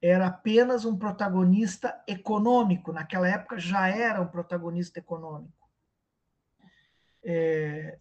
[0.01, 5.69] Era apenas um protagonista econômico, naquela época já era um protagonista econômico.
[7.21, 7.99] É,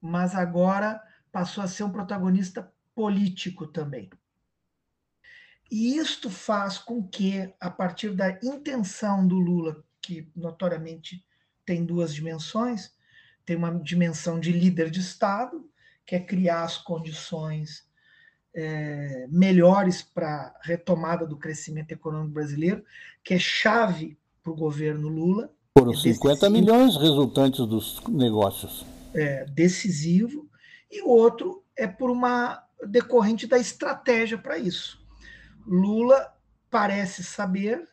[0.00, 1.02] mas agora
[1.32, 4.10] passou a ser um protagonista político também.
[5.70, 11.26] E isto faz com que, a partir da intenção do Lula, que notoriamente
[11.64, 12.95] tem duas dimensões,
[13.46, 15.64] tem uma dimensão de líder de Estado,
[16.04, 17.86] que é criar as condições
[18.52, 22.84] é, melhores para a retomada do crescimento econômico brasileiro,
[23.22, 25.50] que é chave para o governo Lula.
[25.78, 28.84] Foram é 50 milhões resultantes dos negócios.
[29.14, 30.50] É, decisivo.
[30.90, 35.00] E o outro é por uma decorrente da estratégia para isso.
[35.64, 36.34] Lula
[36.70, 37.88] parece saber,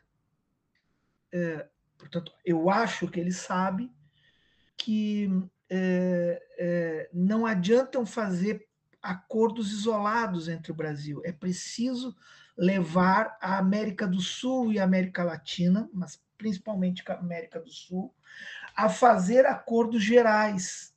[1.31, 3.91] é, portanto, eu acho que ele sabe
[4.83, 5.29] que
[5.69, 8.67] é, é, não adiantam fazer
[9.01, 11.21] acordos isolados entre o Brasil.
[11.23, 12.13] É preciso
[12.57, 18.13] levar a América do Sul e a América Latina, mas principalmente a América do Sul,
[18.75, 20.93] a fazer acordos gerais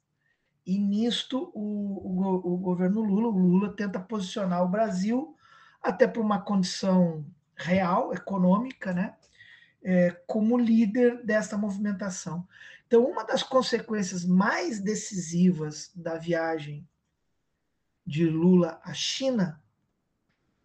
[0.66, 5.36] e nisto o, o, o, governo Lula, o Lula tenta posicionar o Brasil
[5.80, 7.24] até por uma condição
[7.54, 9.14] real, econômica, né?
[9.80, 12.44] É, como líder dessa movimentação.
[12.86, 16.88] Então, uma das consequências mais decisivas da viagem
[18.06, 19.60] de Lula à China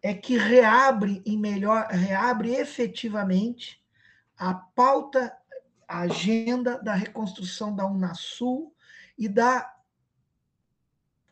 [0.00, 3.82] é que reabre em melhor, reabre efetivamente
[4.36, 5.36] a pauta,
[5.86, 8.72] a agenda da reconstrução da Unasul
[9.18, 9.72] e da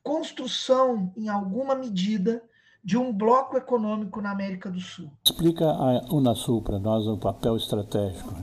[0.03, 2.43] construção, em alguma medida,
[2.82, 5.12] de um bloco econômico na América do Sul.
[5.24, 8.34] Explica a Unasul para nós o um papel estratégico.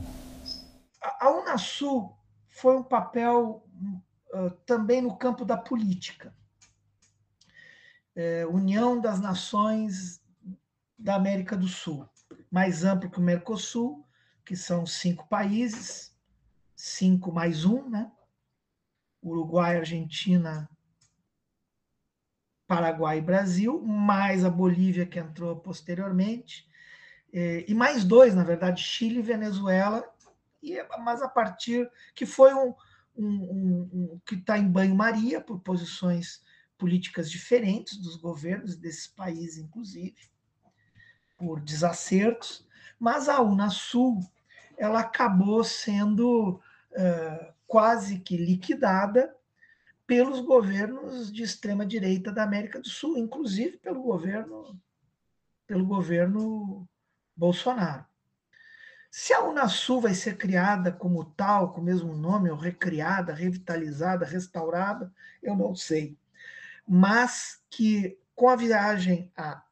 [1.01, 2.16] A Unasul
[2.57, 3.63] foi um papel
[4.33, 6.35] uh, também no campo da política.
[8.15, 10.19] É, União das Nações
[10.97, 12.09] da América do Sul,
[12.49, 14.03] mais amplo que o Mercosul,
[14.43, 16.17] que são cinco países,
[16.75, 18.11] cinco mais um, né?
[19.21, 20.67] Uruguai, Argentina,
[22.65, 26.67] Paraguai e Brasil, mais a Bolívia que entrou posteriormente,
[27.31, 30.03] é, e mais dois, na verdade, Chile e Venezuela,
[30.61, 32.73] e, mas a partir que foi um,
[33.15, 36.41] um, um, que está em banho-maria por posições
[36.77, 40.15] políticas diferentes dos governos desses países, inclusive,
[41.37, 42.67] por desacertos,
[42.99, 44.19] mas a Unasul
[44.77, 46.59] ela acabou sendo
[46.91, 49.35] uh, quase que liquidada
[50.05, 54.79] pelos governos de extrema direita da América do Sul, inclusive pelo governo
[55.65, 56.87] pelo governo
[57.35, 58.05] Bolsonaro.
[59.09, 64.25] Se a Unasul vai ser criada como tal, com o mesmo nome, ou recriada, revitalizada,
[64.25, 66.17] restaurada, eu não sei.
[66.87, 69.63] Mas que com a viagem à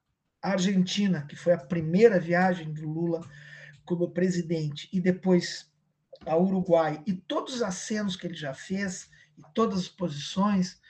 [0.41, 3.21] Argentina, que foi a primeira viagem do Lula
[3.86, 5.71] como presidente, e depois
[6.25, 10.81] a Uruguai, e todos os acenos que ele já fez, e todas as posições,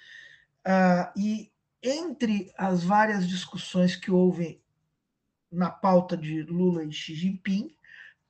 [0.65, 1.51] uh, e
[1.83, 4.61] entre as várias discussões que houve
[5.51, 7.75] na pauta de Lula e Xi Jinping,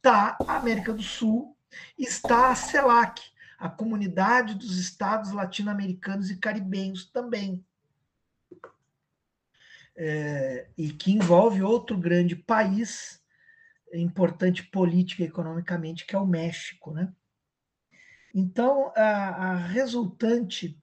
[0.06, 1.58] está a América do Sul,
[1.98, 3.24] está a CELAC,
[3.58, 7.66] a Comunidade dos Estados Latino-Americanos e Caribenhos também.
[9.98, 13.20] É, e que envolve outro grande país
[13.94, 16.92] importante política e economicamente, que é o México.
[16.92, 17.12] Né?
[18.32, 20.80] Então, a, a resultante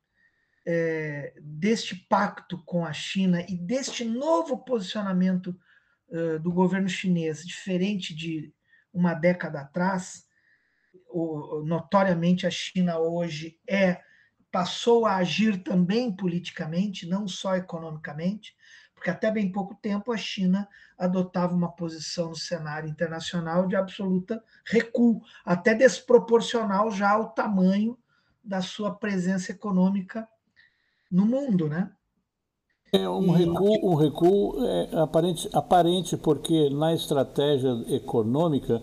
[0.66, 5.56] é, deste pacto com a China e deste novo posicionamento
[6.08, 8.52] uh, do governo chinês, diferente de
[8.92, 10.26] uma década atrás,
[11.08, 14.00] o, notoriamente a China hoje é
[14.50, 18.54] passou a agir também politicamente, não só economicamente,
[18.94, 24.44] porque até bem pouco tempo a China adotava uma posição no cenário internacional de absoluta
[24.64, 27.98] recuo, até desproporcional já ao tamanho
[28.44, 30.28] da sua presença econômica
[31.10, 31.90] no mundo, né?
[32.94, 38.82] É um recuo, um recuo é aparente, aparente, porque na estratégia econômica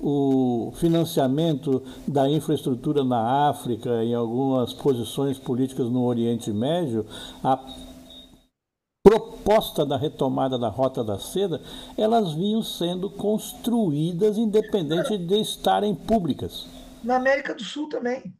[0.00, 7.06] o financiamento da infraestrutura na África, em algumas posições políticas no Oriente Médio,
[7.44, 7.64] a
[9.04, 11.62] proposta da retomada da Rota da Seda,
[11.96, 16.66] elas vinham sendo construídas independente de estarem públicas.
[17.04, 18.34] Na América do Sul também.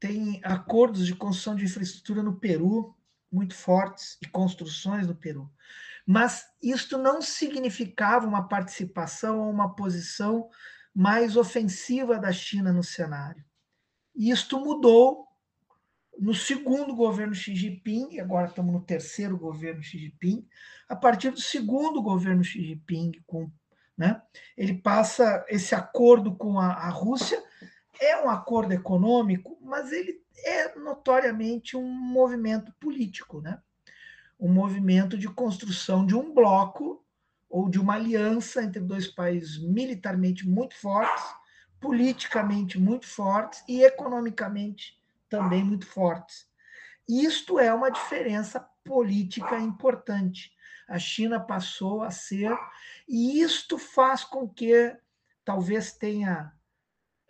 [0.00, 2.94] Tem acordos de construção de infraestrutura no Peru
[3.30, 5.50] muito fortes e construções no Peru.
[6.06, 10.48] Mas isto não significava uma participação ou uma posição
[10.94, 13.44] mais ofensiva da China no cenário.
[14.14, 15.28] Isto mudou
[16.18, 20.46] no segundo governo Xi Jinping, e agora estamos no terceiro governo Xi Jinping,
[20.88, 23.50] a partir do segundo governo Xi Jinping, com,
[23.96, 24.20] né,
[24.56, 27.42] ele passa esse acordo com a, a Rússia,
[28.00, 33.60] é um acordo econômico, mas ele é notoriamente um movimento político, né?
[34.40, 37.04] um movimento de construção de um bloco
[37.48, 41.24] ou de uma aliança entre dois países militarmente muito fortes,
[41.78, 44.98] politicamente muito fortes e economicamente
[45.28, 46.48] também muito fortes.
[47.06, 50.52] Isto é uma diferença política importante.
[50.88, 52.56] A China passou a ser,
[53.08, 54.96] e isto faz com que
[55.44, 56.52] talvez tenha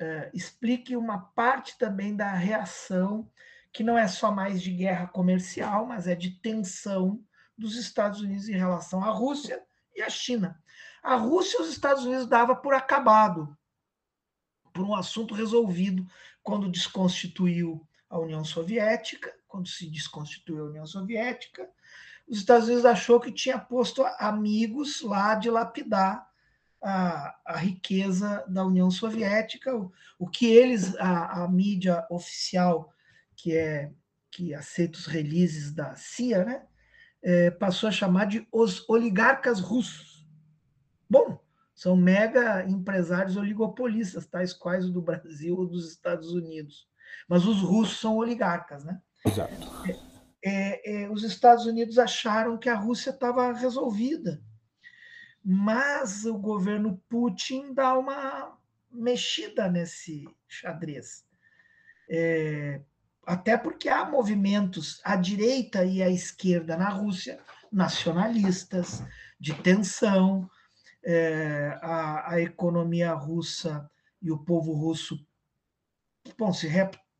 [0.00, 3.30] uh, explique uma parte também da reação
[3.72, 7.24] que não é só mais de guerra comercial, mas é de tensão
[7.56, 9.62] dos Estados Unidos em relação à Rússia
[9.94, 10.60] e à China.
[11.02, 13.56] A Rússia e os Estados Unidos dava por acabado,
[14.72, 16.06] por um assunto resolvido
[16.42, 21.68] quando desconstituiu a União Soviética, quando se desconstituiu a União Soviética,
[22.26, 26.29] os Estados Unidos achou que tinha posto amigos lá de lapidar
[26.82, 32.92] a, a riqueza da União Soviética, o, o que eles, a, a mídia oficial,
[33.36, 33.90] que é
[34.30, 36.62] que aceita os releases da CIA, né,
[37.22, 40.26] é, passou a chamar de os oligarcas russos.
[41.08, 41.38] Bom,
[41.74, 46.88] são mega empresários oligopolistas, tais quais o do Brasil ou dos Estados Unidos.
[47.28, 49.00] Mas os russos são oligarcas, né?
[49.26, 49.52] Exato.
[50.42, 54.42] É, é, os Estados Unidos acharam que a Rússia estava resolvida,
[55.44, 58.56] mas o governo Putin dá uma
[58.90, 61.24] mexida nesse xadrez.
[62.08, 62.80] É,
[63.24, 67.38] até porque há movimentos à direita e à esquerda na Rússia,
[67.70, 69.02] nacionalistas,
[69.38, 70.50] de tensão,
[71.02, 73.88] é, a, a, economia russa
[74.20, 75.24] e o povo russo
[76.36, 76.68] bom, se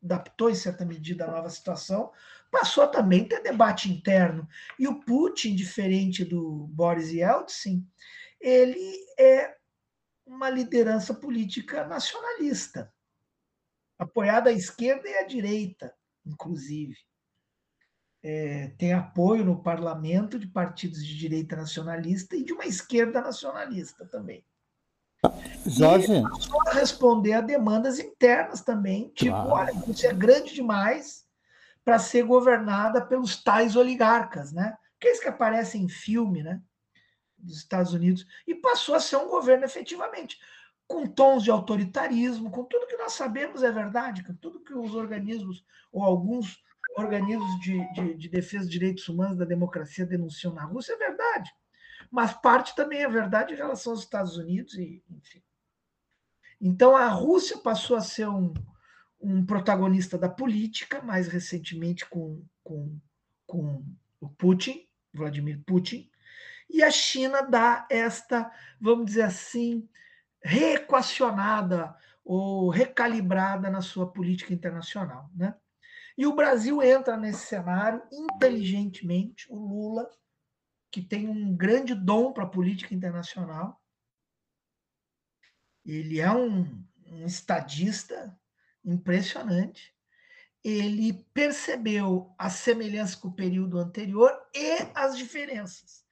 [0.03, 2.11] adaptou em certa medida à nova situação,
[2.51, 4.47] passou também a ter debate interno.
[4.77, 7.87] E o Putin, diferente do Boris Yeltsin,
[8.39, 9.55] ele é
[10.25, 12.93] uma liderança política nacionalista,
[13.97, 15.95] apoiada à esquerda e à direita
[16.25, 16.95] inclusive.
[18.23, 24.05] É, tem apoio no parlamento de partidos de direita nacionalista e de uma esquerda nacionalista
[24.05, 24.45] também.
[25.65, 26.13] Jorge.
[26.13, 29.75] E passou a responder a demandas internas também, tipo, claro.
[29.75, 31.25] olha, isso é grande demais
[31.83, 34.77] para ser governada pelos tais oligarcas, né?
[34.97, 36.61] Aqueles que aparecem em filme, né?
[37.37, 40.37] Dos Estados Unidos, e passou a ser um governo efetivamente
[40.91, 44.93] com tons de autoritarismo, com tudo que nós sabemos é verdade, com tudo que os
[44.93, 46.61] organismos, ou alguns
[46.97, 51.49] organismos de, de, de defesa dos direitos humanos da democracia denunciam na Rússia, é verdade.
[52.11, 55.41] Mas parte também é verdade em relação aos Estados Unidos, e enfim.
[56.59, 58.53] Então a Rússia passou a ser um,
[59.21, 62.99] um protagonista da política, mais recentemente com, com,
[63.45, 63.85] com
[64.19, 66.09] o Putin, Vladimir Putin,
[66.69, 69.87] e a China dá esta, vamos dizer assim,
[70.43, 75.29] reequacionada ou recalibrada na sua política internacional.
[75.35, 75.53] Né?
[76.17, 80.09] E o Brasil entra nesse cenário inteligentemente, o Lula,
[80.89, 83.81] que tem um grande dom para a política internacional,
[85.85, 88.37] ele é um, um estadista
[88.83, 89.93] impressionante,
[90.63, 96.05] ele percebeu a semelhança com o período anterior e as diferenças.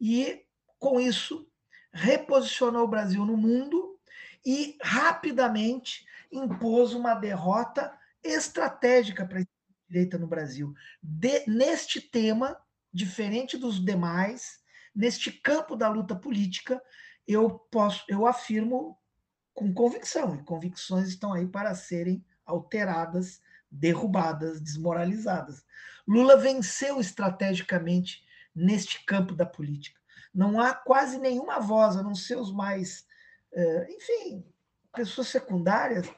[0.00, 0.44] E,
[0.78, 1.48] com isso,
[1.92, 3.98] reposicionou o Brasil no mundo
[4.44, 9.44] e rapidamente impôs uma derrota estratégica para a
[9.88, 10.74] direita no Brasil.
[11.02, 12.58] De, neste tema,
[12.92, 14.58] diferente dos demais,
[14.94, 16.82] neste campo da luta política,
[17.26, 18.98] eu posso, eu afirmo
[19.54, 23.40] com convicção, e convicções estão aí para serem alteradas,
[23.70, 25.64] derrubadas, desmoralizadas.
[26.06, 28.22] Lula venceu estrategicamente
[28.54, 33.06] neste campo da política não há quase nenhuma voz, a não ser os mais,
[33.52, 34.44] é, enfim,
[34.92, 36.10] pessoas secundárias,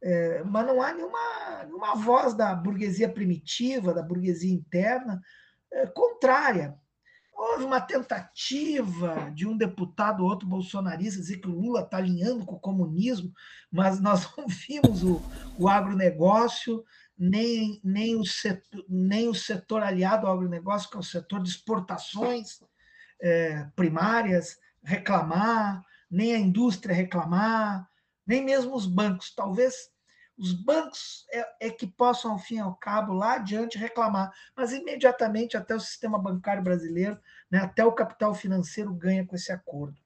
[0.00, 5.20] é, mas não há nenhuma, nenhuma voz da burguesia primitiva, da burguesia interna,
[5.72, 6.78] é, contrária.
[7.36, 12.46] Houve uma tentativa de um deputado ou outro bolsonarista dizer que o Lula está alinhando
[12.46, 13.30] com o comunismo,
[13.70, 15.20] mas nós não vimos o,
[15.58, 16.82] o agronegócio,
[17.18, 21.50] nem, nem, o setor, nem o setor aliado ao agronegócio, que é o setor de
[21.50, 22.60] exportações,
[23.20, 27.86] é, primárias reclamar, nem a indústria reclamar,
[28.26, 29.34] nem mesmo os bancos.
[29.34, 29.90] Talvez
[30.38, 34.72] os bancos é, é, que possam, ao fim e ao cabo, lá adiante reclamar, mas
[34.72, 37.18] imediatamente até o sistema bancário brasileiro,
[37.50, 39.96] né, até o capital financeiro ganha com esse acordo.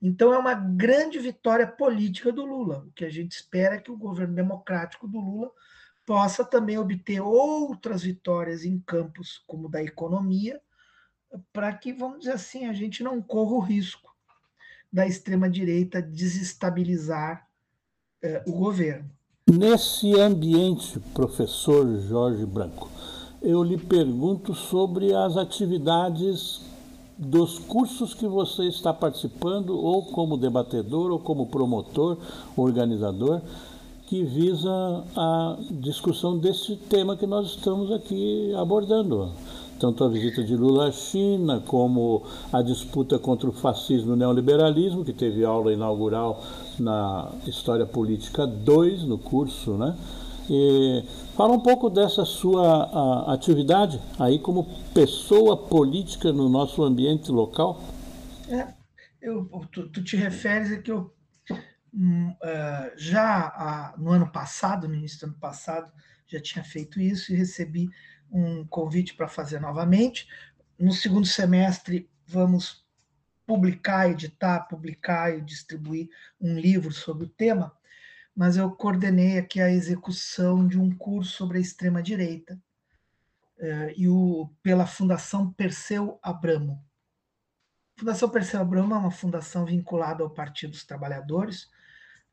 [0.00, 2.84] Então é uma grande vitória política do Lula.
[2.86, 5.50] O que a gente espera é que o governo democrático do Lula
[6.06, 10.60] possa também obter outras vitórias em campos como da economia,
[11.52, 14.16] para que, vamos dizer assim, a gente não corra o risco
[14.90, 17.46] da extrema-direita desestabilizar
[18.22, 19.17] eh, o governo.
[19.50, 22.86] Nesse ambiente, professor Jorge Branco,
[23.40, 26.60] eu lhe pergunto sobre as atividades
[27.16, 32.18] dos cursos que você está participando, ou como debatedor, ou como promotor,
[32.54, 33.40] organizador,
[34.06, 39.32] que visa a discussão desse tema que nós estamos aqui abordando
[39.78, 44.16] tanto a visita de Lula à China, como a disputa contra o fascismo e o
[44.16, 46.42] neoliberalismo, que teve aula inaugural
[46.78, 49.96] na História Política 2, no curso, né?
[50.50, 51.04] E
[51.36, 57.82] fala um pouco dessa sua a, atividade aí como pessoa política no nosso ambiente local.
[58.48, 58.66] É,
[59.20, 61.12] eu, tu, tu te referes a que eu
[61.92, 65.92] hum, uh, já uh, no ano passado, no início do ano passado,
[66.26, 67.90] já tinha feito isso e recebi
[68.30, 70.28] um convite para fazer novamente.
[70.78, 72.86] No segundo semestre, vamos
[73.46, 76.08] publicar, editar, publicar e distribuir
[76.40, 77.74] um livro sobre o tema,
[78.36, 82.60] mas eu coordenei aqui a execução de um curso sobre a extrema-direita
[83.58, 86.84] eh, e o, pela Fundação Perseu Abramo.
[87.96, 91.68] A Fundação Perseu Abramo é uma fundação vinculada ao Partido dos Trabalhadores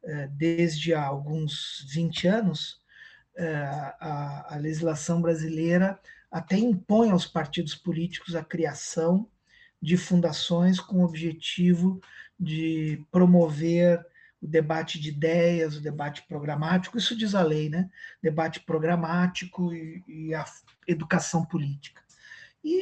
[0.04, 2.80] eh, desde há alguns 20 anos.
[3.38, 6.00] Eh, a, a legislação brasileira
[6.32, 9.30] até impõe aos partidos políticos a criação
[9.82, 12.00] de fundações com o objetivo
[12.40, 14.06] de promover
[14.42, 17.90] o debate de ideias, o debate programático, isso diz a lei, né?
[18.22, 20.46] Debate programático e, e a
[20.88, 22.02] educação política.
[22.64, 22.82] E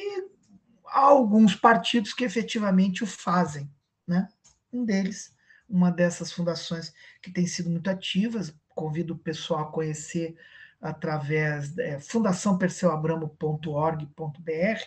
[0.87, 3.67] há alguns partidos que efetivamente o fazem,
[4.07, 4.27] né?
[4.71, 5.35] Um deles,
[5.67, 10.35] uma dessas fundações que tem sido muito ativas, convido o pessoal a conhecer
[10.83, 14.81] através é, fundaçãoperceuabramo.org.br,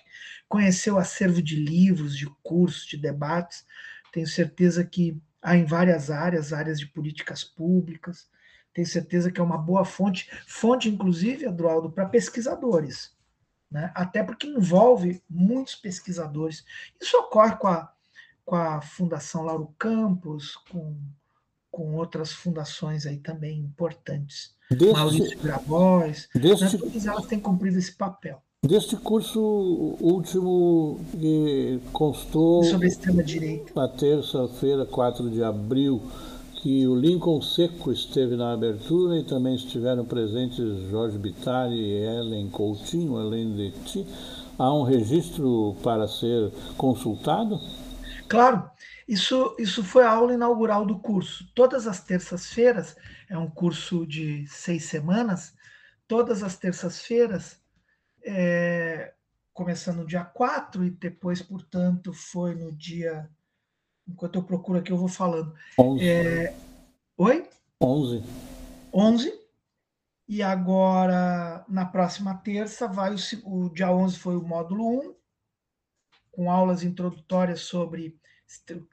[0.47, 3.65] conhecer o acervo de livros, de cursos, de debates.
[4.13, 8.29] Tenho certeza que há em várias áreas, áreas de políticas públicas.
[8.75, 13.17] Tenho certeza que é uma boa fonte, fonte, inclusive, Adroaldo, para pesquisadores.
[13.71, 13.91] Né?
[13.95, 16.63] Até porque envolve muitos pesquisadores.
[17.01, 17.91] Isso ocorre com a,
[18.45, 20.95] com a Fundação Lauro Campos, com,
[21.77, 24.55] com outras fundações aí também importantes.
[24.71, 26.79] Deste, Maurício Grabois, né?
[26.79, 28.41] todas elas têm cumprido esse papel.
[28.65, 29.39] Deste curso
[30.01, 32.65] último que constou.
[32.65, 33.73] Sobre a extrema-direita.
[33.77, 36.01] Na terça-feira, 4 de abril,
[36.63, 42.49] que o Lincoln Seco esteve na abertura e também estiveram presentes Jorge Bittar e Ellen
[42.49, 44.07] Coutinho, além de ti.
[44.59, 47.61] Há um registro para ser consultado?
[48.27, 48.65] Claro,
[49.07, 51.49] isso, isso foi a aula inaugural do curso.
[51.55, 52.97] Todas as terças-feiras,
[53.29, 55.55] é um curso de seis semanas,
[56.09, 57.61] todas as terças-feiras
[58.25, 59.15] é,
[59.55, 63.31] começando no dia 4 e depois, portanto, foi no dia.
[64.09, 65.55] Enquanto eu procuro aqui, eu vou falando.
[65.79, 66.05] 11.
[66.05, 66.55] É,
[67.17, 67.49] oi?
[67.81, 68.25] 11.
[68.93, 69.47] 11.
[70.29, 75.15] E agora, na próxima terça, vai o, o dia 11 foi o módulo 1,
[76.33, 78.19] com aulas introdutórias sobre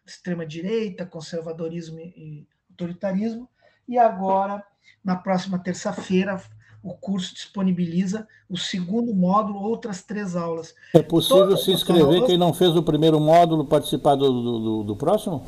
[0.05, 3.49] extrema-direita, conservadorismo e autoritarismo.
[3.87, 4.63] E agora,
[5.03, 6.41] na próxima terça-feira,
[6.81, 10.75] o curso disponibiliza o segundo módulo, outras três aulas.
[10.93, 12.25] É possível se inscrever aulas...
[12.25, 15.45] quem não fez o primeiro módulo participar do, do, do próximo?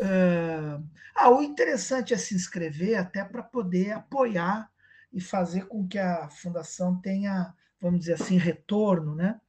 [0.00, 0.78] É...
[1.14, 4.68] Ah, o interessante é se inscrever até para poder apoiar
[5.12, 9.40] e fazer com que a fundação tenha, vamos dizer assim, retorno, né?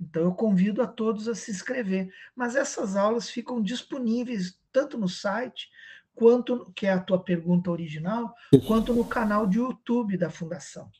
[0.00, 2.12] Então eu convido a todos a se inscrever.
[2.34, 5.70] Mas essas aulas ficam disponíveis tanto no site
[6.14, 8.34] quanto que é a tua pergunta original,
[8.66, 10.90] quanto no canal de YouTube da Fundação.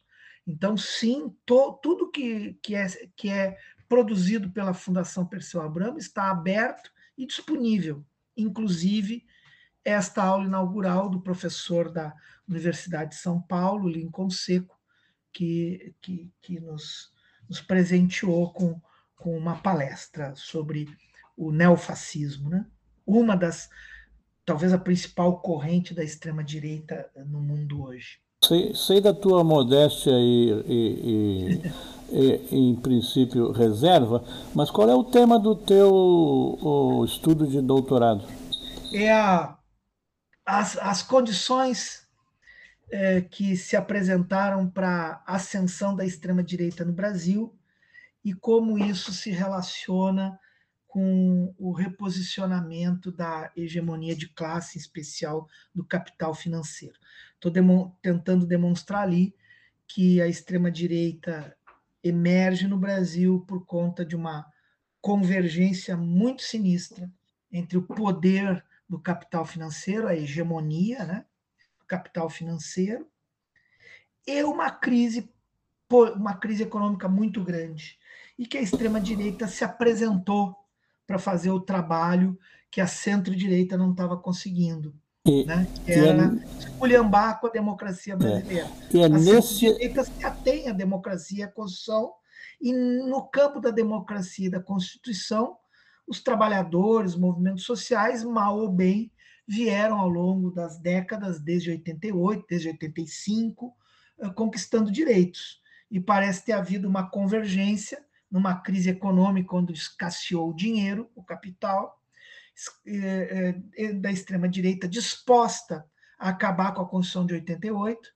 [0.47, 2.87] Então, sim, to, tudo que, que, é,
[3.17, 8.05] que é produzido pela Fundação Perseu Abramo está aberto e disponível,
[8.37, 9.25] inclusive
[9.85, 12.15] esta aula inaugural do professor da
[12.47, 14.79] Universidade de São Paulo, Lincoln Seco,
[15.33, 17.13] que, que, que nos,
[17.49, 18.81] nos presenteou com,
[19.17, 20.89] com uma palestra sobre
[21.37, 22.49] o neofascismo.
[22.49, 22.67] Né?
[23.07, 23.69] Uma das
[24.45, 28.21] talvez a principal corrente da extrema-direita no mundo hoje.
[28.45, 31.63] Sei, sei, da tua modéstia e, e,
[32.13, 34.23] e, e, em princípio, reserva,
[34.55, 38.25] mas qual é o tema do teu estudo de doutorado?
[38.93, 39.59] É a,
[40.45, 42.06] as, as condições
[42.91, 47.57] é, que se apresentaram para a ascensão da extrema-direita no Brasil
[48.25, 50.39] e como isso se relaciona
[50.87, 56.99] com o reposicionamento da hegemonia de classe, em especial do capital financeiro.
[57.35, 59.35] Estou demo tentando demonstrar ali
[59.87, 61.57] que a extrema-direita
[62.03, 64.47] emerge no Brasil por conta de uma
[65.01, 67.11] convergência muito sinistra
[67.53, 71.25] entre o poder do capital financeiro, a hegemonia né,
[71.87, 73.07] capital financeiro,
[74.27, 75.31] e uma crise,
[76.17, 77.99] uma crise econômica muito grande,
[78.39, 80.55] e que a extrema-direita se apresentou
[81.07, 82.39] para fazer o trabalho
[82.71, 84.95] que a centro-direita não estava conseguindo.
[85.25, 85.67] E, né?
[85.85, 88.17] Que era esculhambar com a democracia é.
[88.17, 88.69] brasileira.
[88.93, 89.61] É, a nesse...
[89.61, 92.13] centro-direita se atém à democracia e à Constituição,
[92.61, 95.57] e no campo da democracia e da Constituição,
[96.07, 99.11] os trabalhadores, movimentos sociais, mal ou bem,
[99.47, 103.75] vieram ao longo das décadas, desde 88, desde 85,
[104.19, 105.61] eh, conquistando direitos.
[105.91, 111.97] E parece ter havido uma convergência numa crise econômica onde escasseou o dinheiro, o capital,
[112.87, 115.85] é, é, da extrema-direita disposta
[116.19, 118.11] a acabar com a Constituição de 88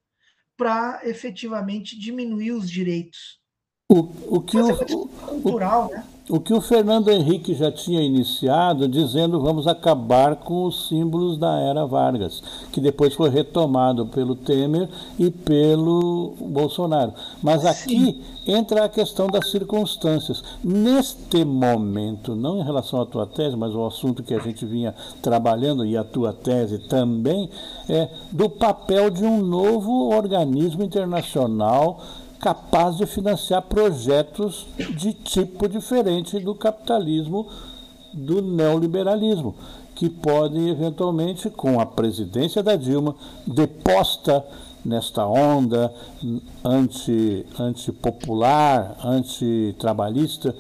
[0.57, 3.41] para efetivamente diminuir os direitos.
[3.89, 6.07] O, o que o, cultural, o, né?
[6.31, 11.59] O que o Fernando Henrique já tinha iniciado, dizendo vamos acabar com os símbolos da
[11.59, 17.12] era Vargas, que depois foi retomado pelo Temer e pelo Bolsonaro.
[17.43, 18.20] Mas aqui Sim.
[18.47, 20.43] entra a questão das circunstâncias.
[20.62, 24.95] Neste momento, não em relação à tua tese, mas o assunto que a gente vinha
[25.20, 27.51] trabalhando, e a tua tese também,
[27.89, 32.01] é do papel de um novo organismo internacional
[32.41, 34.66] capaz de financiar projetos
[34.97, 37.47] de tipo diferente do capitalismo,
[38.12, 39.55] do neoliberalismo,
[39.95, 43.14] que podem eventualmente, com a presidência da Dilma,
[43.47, 44.45] deposta
[44.84, 45.93] nesta onda
[46.64, 50.55] anti, antipopular, antitrabalhista,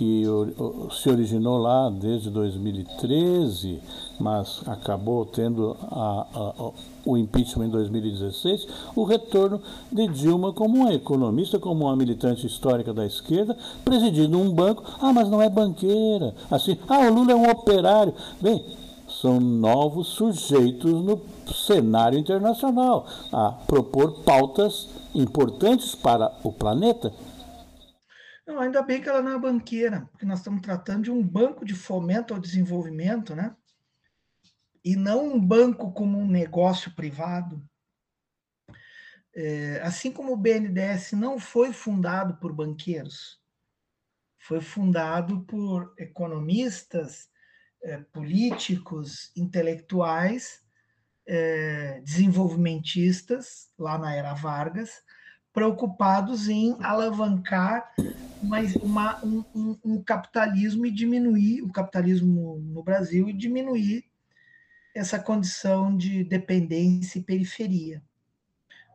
[0.00, 0.24] que
[0.98, 3.82] se originou lá desde 2013,
[4.18, 6.70] mas acabou tendo a, a,
[7.04, 9.60] o impeachment em 2016, o retorno
[9.92, 14.82] de Dilma como uma economista, como uma militante histórica da esquerda, presidindo um banco.
[15.02, 16.34] Ah, mas não é banqueira.
[16.50, 18.14] Assim, ah, o Lula é um operário.
[18.40, 18.64] Bem,
[19.06, 21.20] são novos sujeitos no
[21.52, 27.12] cenário internacional a propor pautas importantes para o planeta
[28.50, 31.64] não, ainda bem que ela não é banqueira, porque nós estamos tratando de um banco
[31.64, 33.56] de fomento ao desenvolvimento, né?
[34.84, 37.62] E não um banco como um negócio privado.
[39.32, 43.40] É, assim como o BNDES não foi fundado por banqueiros,
[44.36, 47.30] foi fundado por economistas,
[47.82, 50.62] é, políticos, intelectuais,
[51.24, 55.04] é, desenvolvimentistas, lá na era Vargas,
[55.52, 57.92] preocupados em alavancar
[58.42, 64.04] mais uma, um, um, um, capitalismo e diminuir o capitalismo no Brasil e diminuir
[64.94, 68.02] essa condição de dependência e periferia.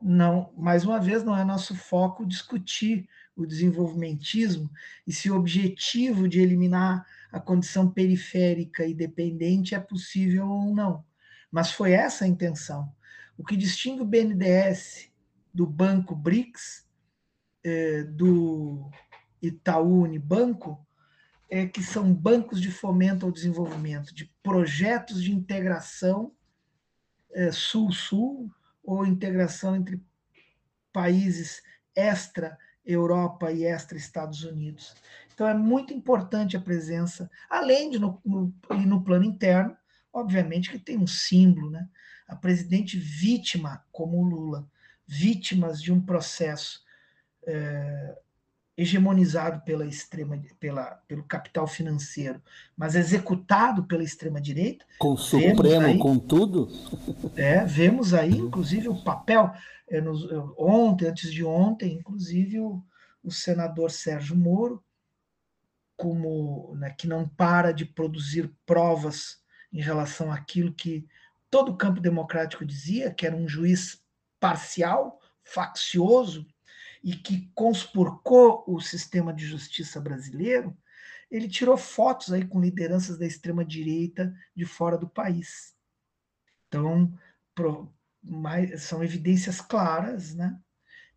[0.02, 4.70] Não, mais uma vez, não é nosso foco discutir o desenvolvimentismo
[5.06, 11.04] e se o objetivo de eliminar a condição periférica e dependente é possível ou não.
[11.52, 12.92] Mas foi essa a intenção.
[13.38, 15.10] O que distingue o BNDES
[15.56, 16.86] do Banco BRICS,
[17.64, 18.92] é, do
[19.42, 20.86] Itaú Unibanco,
[21.50, 26.34] é que são bancos de fomento ao desenvolvimento, de projetos de integração
[27.32, 28.52] é, sul-sul
[28.84, 30.04] ou integração entre
[30.92, 31.64] países
[31.96, 34.94] extra Europa e extra Estados Unidos.
[35.34, 38.54] Então é muito importante a presença, além de no, no,
[38.86, 39.76] no plano interno,
[40.12, 41.88] obviamente que tem um símbolo, né?
[42.28, 44.70] A presidente vítima como o Lula
[45.08, 46.84] vítimas de um processo
[47.46, 48.18] é,
[48.78, 52.42] hegemonizado pela extrema, pela, pelo capital financeiro,
[52.76, 54.86] mas executado pela extrema direita.
[55.00, 56.68] Com o Supremo, aí, com tudo.
[57.36, 59.52] É, vemos aí, inclusive, o papel.
[59.88, 60.28] É, nos,
[60.58, 62.84] ontem, antes de ontem, inclusive, o,
[63.24, 64.84] o senador Sérgio Moro,
[65.96, 69.40] como né, que não para de produzir provas
[69.72, 71.08] em relação àquilo que
[71.50, 74.04] todo o campo democrático dizia, que era um juiz
[74.46, 76.46] parcial, faccioso
[77.04, 80.78] e que conspurcou o sistema de justiça brasileiro,
[81.32, 85.76] ele tirou fotos aí com lideranças da extrema direita de fora do país.
[86.68, 87.12] Então,
[87.56, 87.92] pro,
[88.22, 90.60] mais, são evidências claras, né,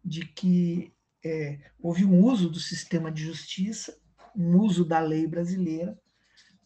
[0.03, 3.99] de que é, houve um uso do sistema de justiça,
[4.35, 5.99] um uso da lei brasileira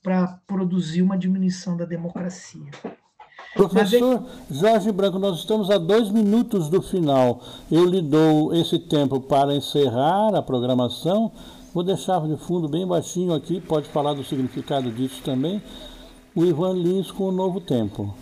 [0.00, 2.70] para produzir uma diminuição da democracia.
[3.54, 7.42] Professor Jorge Branco, nós estamos a dois minutos do final.
[7.70, 11.30] Eu lhe dou esse tempo para encerrar a programação.
[11.74, 15.62] Vou deixar de fundo bem baixinho aqui, pode falar do significado disso também.
[16.34, 18.14] O Ivan Lins com o Novo Tempo.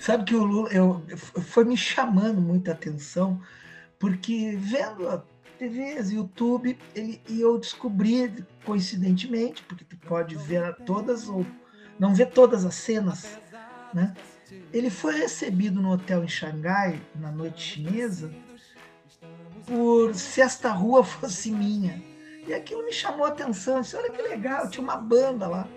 [0.00, 3.38] Sabe que o Lula eu, foi me chamando muita atenção,
[3.98, 5.22] porque vendo a
[5.58, 8.32] TVs, YouTube, ele, e eu descobri
[8.64, 11.44] coincidentemente, porque tu pode ver todas ou
[11.98, 13.38] não ver todas as cenas,
[13.92, 14.14] né?
[14.72, 18.32] Ele foi recebido no hotel em Xangai, na noite chinesa,
[19.66, 22.02] por se esta rua fosse minha.
[22.46, 23.76] E aquilo me chamou a atenção.
[23.76, 25.68] Eu disse, olha que legal, tinha uma banda lá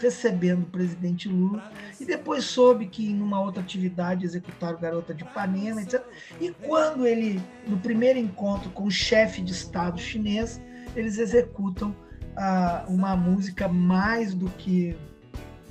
[0.00, 1.72] recebendo o presidente Lula.
[2.00, 6.02] E depois soube que em uma outra atividade executaram Garota de Ipanema, etc.
[6.40, 10.60] E quando ele, no primeiro encontro com o chefe de Estado chinês,
[10.94, 11.94] eles executam
[12.36, 14.96] ah, uma música mais do que,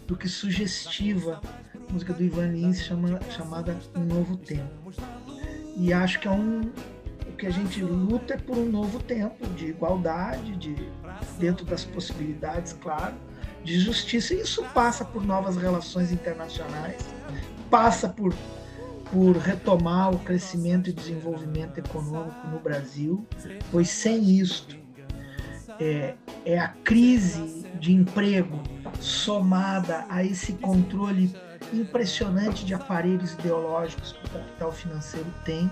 [0.05, 1.41] do que sugestiva
[1.91, 4.91] música do Ivan Lins chama, chamada Um Novo Tempo.
[5.75, 6.71] E acho que é um
[7.27, 10.75] o que a gente luta é por um novo tempo de igualdade, de
[11.38, 13.13] dentro das possibilidades, claro,
[13.63, 14.33] de justiça.
[14.33, 17.05] E isso passa por novas relações internacionais,
[17.69, 18.33] passa por
[19.11, 23.25] por retomar o crescimento e desenvolvimento econômico no Brasil,
[23.71, 24.77] pois sem isto
[25.79, 26.15] é,
[26.45, 28.61] é a crise de emprego,
[28.99, 31.33] somada a esse controle
[31.74, 35.70] impressionante de aparelhos ideológicos que o capital financeiro tem,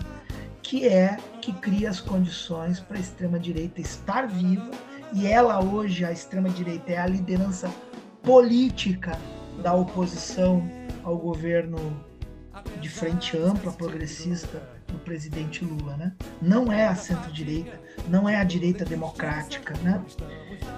[0.61, 4.71] que é que cria as condições para a extrema-direita estar viva,
[5.13, 7.71] e ela hoje, a extrema-direita, é a liderança
[8.23, 9.17] política
[9.61, 10.67] da oposição
[11.03, 11.77] ao governo
[12.81, 16.13] de frente ampla, progressista do presidente Lula, né?
[16.41, 17.79] Não é a centro-direita,
[18.09, 20.03] não é a direita democrática, né?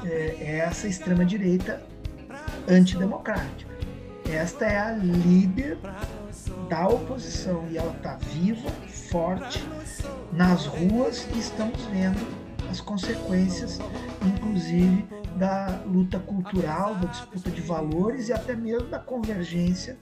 [0.03, 1.81] É, é essa extrema-direita
[2.67, 3.76] antidemocrática.
[4.29, 5.77] Esta é a líder
[6.69, 8.69] da oposição e ela está viva,
[9.09, 9.65] forte,
[10.33, 12.19] nas ruas e estamos vendo
[12.69, 13.79] as consequências,
[14.25, 15.07] inclusive
[15.37, 19.97] da luta cultural, da disputa de valores e até mesmo da convergência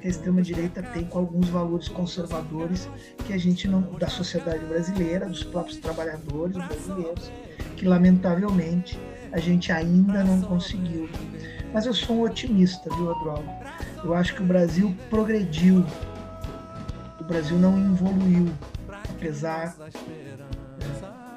[0.00, 2.88] que a extrema-direita tem com alguns valores conservadores
[3.26, 7.30] que a gente não, da sociedade brasileira, dos próprios trabalhadores brasileiros,
[7.76, 8.98] que lamentavelmente
[9.32, 11.08] a gente ainda não conseguiu.
[11.72, 13.59] Mas eu sou um otimista, viu, Adroaldo?
[14.02, 15.84] Eu acho que o Brasil progrediu,
[17.20, 18.48] o Brasil não evoluiu,
[19.08, 19.76] apesar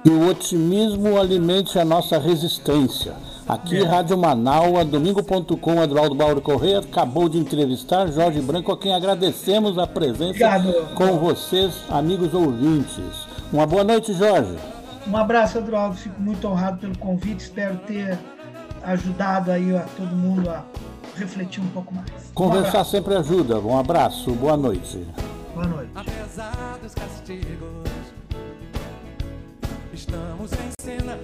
[0.06, 3.14] e o otimismo alimente a nossa resistência.
[3.48, 3.84] Aqui, é.
[3.84, 9.88] Rádio Manaus, domingo.com, Eduardo Bauro Correia acabou de entrevistar Jorge Branco, a quem agradecemos a
[9.88, 10.96] presença Obrigado.
[10.96, 13.28] com vocês, amigos ouvintes.
[13.52, 14.56] Uma boa noite, Jorge.
[15.08, 15.96] Um abraço, Eduardo.
[15.96, 17.42] Fico muito honrado pelo convite.
[17.42, 18.18] Espero ter
[18.84, 20.64] ajudado aí a todo mundo a
[21.16, 22.10] refletir um pouco mais.
[22.34, 23.60] Conversar um sempre ajuda.
[23.60, 25.06] Um abraço, boa noite.
[25.54, 25.92] Boa noite.
[25.96, 27.88] Apesar dos castigos,
[29.94, 31.18] estamos em cena,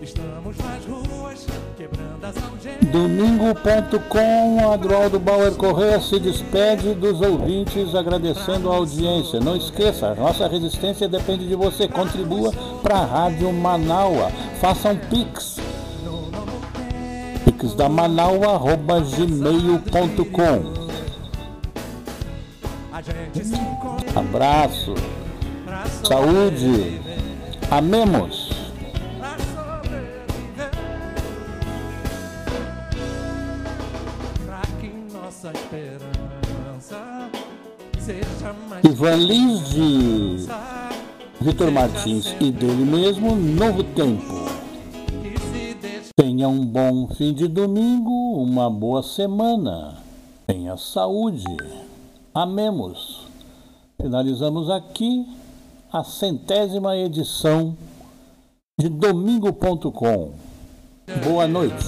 [0.00, 2.92] estamos nas ruas, quebrando as algemas.
[2.92, 9.40] Domingo.com, Adroaldo Bauer Correia se despede dos ouvintes agradecendo a audiência.
[9.40, 11.88] Não esqueça, nossa resistência depende de você.
[11.88, 14.30] Contribua para a Rádio Manaua.
[14.60, 15.61] Faça um pix
[17.62, 20.82] pix da manaua.gmail.com
[24.14, 24.94] Abraço,
[26.04, 27.00] saúde,
[27.70, 28.52] amemos.
[38.84, 40.46] Ivan Liz de
[41.40, 44.51] Vitor Martins e dele mesmo, Novo Tempo.
[46.22, 49.96] Tenha um bom fim de domingo, uma boa semana.
[50.46, 51.42] Tenha saúde.
[52.32, 53.26] Amemos.
[54.00, 55.26] Finalizamos aqui
[55.92, 57.76] a centésima edição
[58.78, 60.30] de Domingo.com.
[61.24, 61.86] Boa noite.